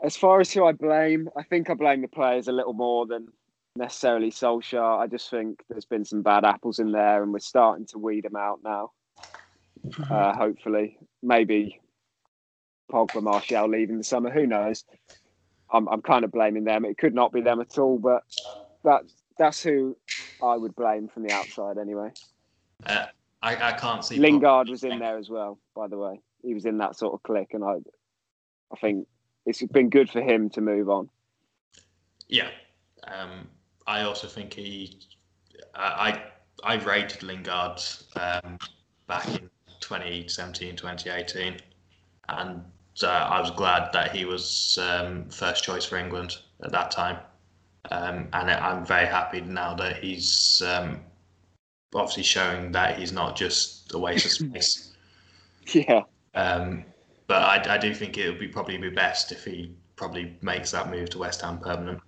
[0.00, 3.04] As far as who I blame, I think I blame the players a little more
[3.04, 3.28] than
[3.76, 4.98] necessarily Solskjaer.
[4.98, 8.24] I just think there's been some bad apples in there, and we're starting to weed
[8.24, 8.92] them out now.
[10.10, 11.80] Uh, hopefully, maybe
[12.90, 14.30] Pogba, Martial leaving the summer.
[14.30, 14.84] Who knows?
[15.72, 16.84] I'm I'm kind of blaming them.
[16.84, 18.22] It could not be them at all, but
[18.84, 19.02] that
[19.38, 19.96] that's who
[20.42, 22.10] I would blame from the outside anyway.
[22.84, 23.06] Uh,
[23.42, 26.20] I, I can't see Lingard was in there as well, by the way.
[26.42, 27.76] He was in that sort of clique, and I,
[28.72, 29.06] I think
[29.46, 31.08] it's been good for him to move on.
[32.28, 32.48] Yeah,
[33.06, 33.48] um,
[33.90, 34.98] I also think he.
[35.74, 36.22] I
[36.64, 37.80] I, I rated Lingard
[38.14, 38.58] um,
[39.08, 41.56] back in 2017, 2018,
[42.28, 42.64] and
[43.02, 47.18] uh, I was glad that he was um, first choice for England at that time.
[47.90, 51.00] Um, and I'm very happy now that he's um,
[51.94, 54.92] obviously showing that he's not just a waste of space.
[55.72, 56.02] Yeah,
[56.34, 56.84] Um,
[57.26, 60.70] but I, I do think it would be probably be best if he probably makes
[60.70, 62.00] that move to West Ham permanent.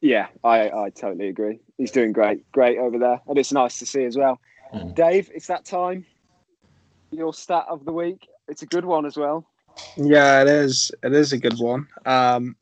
[0.00, 1.60] Yeah, I I totally agree.
[1.78, 4.40] He's doing great, great over there, and it's nice to see as well.
[4.72, 4.94] Mm.
[4.94, 6.04] Dave, it's that time.
[7.10, 8.28] Your stat of the week.
[8.48, 9.46] It's a good one as well.
[9.96, 10.90] Yeah, it is.
[11.02, 11.86] It is a good one.
[12.06, 12.56] Um,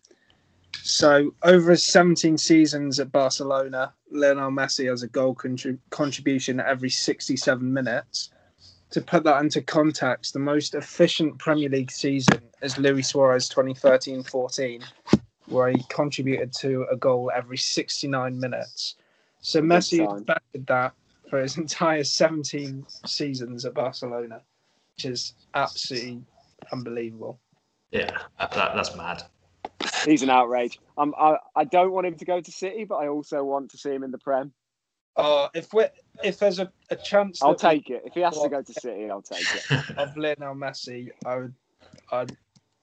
[0.83, 6.91] so over his 17 seasons at Barcelona, Lionel Messi has a goal contrib- contribution every
[6.91, 8.30] 67 minutes.
[8.91, 14.83] To put that into context, the most efficient Premier League season is Luis Suarez 2013-14,
[15.53, 18.96] where he contributed to a goal every 69 minutes.
[19.40, 20.11] So Messi sign.
[20.11, 20.92] has backed that
[21.28, 24.40] for his entire 17 seasons at Barcelona,
[24.96, 26.22] which is absolutely
[26.72, 27.38] unbelievable.
[27.90, 29.22] Yeah, that, that, that's mad.
[30.05, 30.80] He's an outrage.
[30.96, 33.78] Um, I I don't want him to go to City, but I also want to
[33.78, 34.53] see him in the Prem.
[35.16, 35.86] Oh, if we
[36.24, 38.03] if there's a, a chance I'll that we- take it.
[38.05, 39.96] If he has to go to City, I'll take it.
[39.98, 41.55] of Lionel Messi, I would
[42.11, 42.36] I'd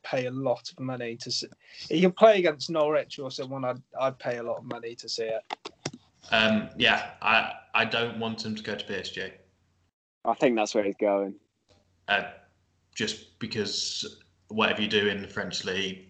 [0.09, 1.47] pay a lot of money to see.
[1.89, 3.65] He can play against Norwich or someone.
[3.65, 5.43] I'd I'd pay a lot of money to see it.
[6.31, 9.31] Um, yeah, I I don't want him to go to PSG.
[10.25, 11.35] I think that's where he's going.
[12.07, 12.23] Uh,
[12.95, 16.07] just because whatever you do in the French league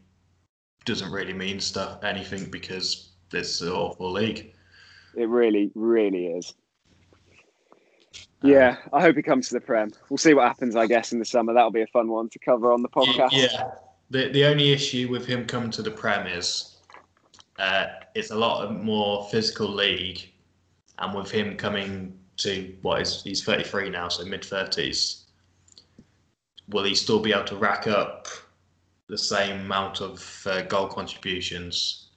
[0.86, 4.54] doesn't really mean stuff anything because it's an awful league.
[5.16, 6.54] It really, really is.
[8.42, 9.92] Yeah, I hope he comes to the Prem.
[10.10, 11.54] We'll see what happens, I guess, in the summer.
[11.54, 13.32] That'll be a fun one to cover on the podcast.
[13.34, 13.72] Yeah.
[14.10, 16.78] The the only issue with him coming to the Prem is
[17.60, 20.32] uh, it's a lot more physical league,
[20.98, 25.24] and with him coming to what is he's 33 now, so mid 30s,
[26.70, 28.28] will he still be able to rack up
[29.08, 32.10] the same amount of uh, goal contributions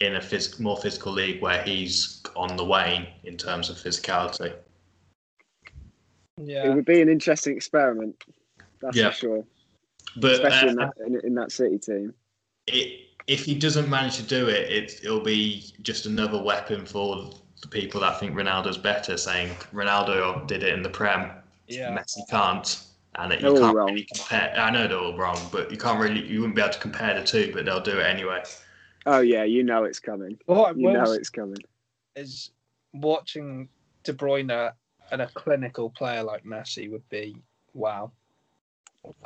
[0.00, 4.54] in a phys- more physical league where he's on the wane in terms of physicality?
[6.38, 8.22] Yeah, it would be an interesting experiment,
[8.80, 9.10] that's Yeah.
[9.10, 9.44] for sure.
[10.18, 12.14] But Especially uh, in that in, in that City team.
[12.66, 17.30] it, if he doesn't manage to do it, it, it'll be just another weapon for
[17.62, 21.30] the people that think Ronaldo's better, saying Ronaldo did it in the Prem,
[21.66, 21.90] yeah.
[21.96, 22.84] Messi can't,
[23.16, 23.88] and it, They're you can't wrong.
[23.88, 24.54] really compare.
[24.56, 27.18] I know they're all wrong, but you can't really, you wouldn't be able to compare
[27.18, 28.42] the two, but they'll do it anyway.
[29.06, 30.38] Oh yeah, you know it's coming.
[30.46, 31.58] What I You know it's coming.
[32.14, 32.50] is
[32.92, 33.68] watching
[34.04, 34.72] De Bruyne
[35.10, 37.36] and a clinical player like Messi would be
[37.74, 38.12] wow,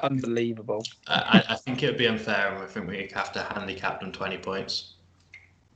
[0.03, 0.85] unbelievable.
[1.07, 4.01] I, I I think it would be unfair, and I think we'd have to handicap
[4.01, 4.95] them twenty points.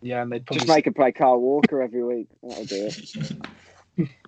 [0.02, 2.28] Yeah, and they'd probably Just make him play Kyle Walker every week.
[2.42, 4.08] That'll do it.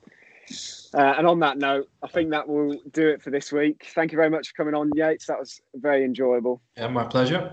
[0.95, 3.89] Uh, and on that note, I think that will do it for this week.
[3.95, 5.27] Thank you very much for coming on, Yates.
[5.27, 6.62] That was very enjoyable.
[6.77, 7.53] Yeah, my pleasure.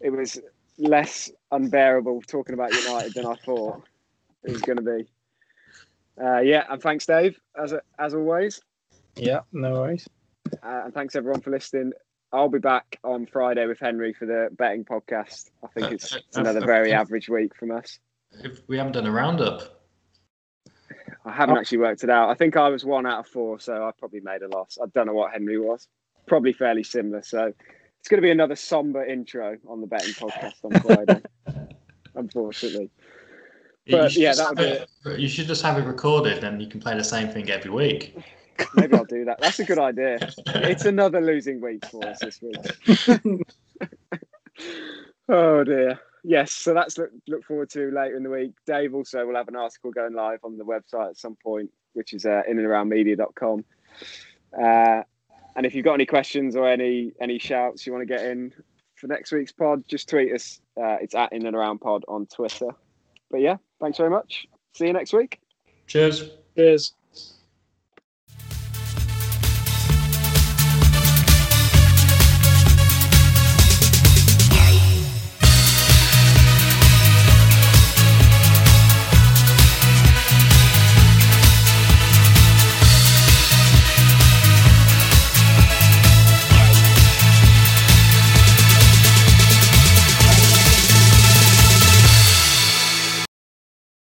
[0.00, 0.38] It was
[0.76, 3.84] less unbearable talking about United than I thought
[4.42, 5.06] it was going to be.
[6.22, 8.60] Uh, yeah, and thanks, Dave, as as always.
[9.16, 10.06] yeah, no worries.
[10.62, 11.92] Uh, and thanks everyone for listening.
[12.32, 15.50] I'll be back on Friday with Henry for the betting podcast.
[15.62, 17.98] I think it's, it's another very average week from us.
[18.42, 19.80] If we haven't done a roundup,
[21.24, 22.28] I haven't actually worked it out.
[22.30, 24.78] I think I was one out of four, so I probably made a loss.
[24.82, 25.86] I don't know what Henry was.
[26.26, 27.22] Probably fairly similar.
[27.22, 27.52] So
[28.00, 31.22] it's going to be another somber intro on the betting podcast on Friday,
[32.16, 32.90] unfortunately.
[33.88, 36.80] But, yeah, just that'll have it- You should just have it recorded, and you can
[36.80, 38.16] play the same thing every week.
[38.74, 39.40] Maybe I'll do that.
[39.40, 40.18] That's a good idea.
[40.46, 43.42] It's another losing week for us this week.
[45.28, 46.00] oh dear.
[46.26, 48.52] Yes, so that's look, look forward to later in the week.
[48.66, 52.14] Dave also will have an article going live on the website at some point, which
[52.14, 53.64] is uh, in and around media.com.
[54.58, 55.02] Uh,
[55.56, 58.52] and if you've got any questions or any any shouts you want to get in
[58.94, 60.60] for next week's pod, just tweet us.
[60.76, 62.68] Uh, it's at in and around pod on Twitter.
[63.30, 64.46] But yeah, thanks very much.
[64.74, 65.40] See you next week.
[65.86, 66.30] Cheers.
[66.56, 66.94] Cheers.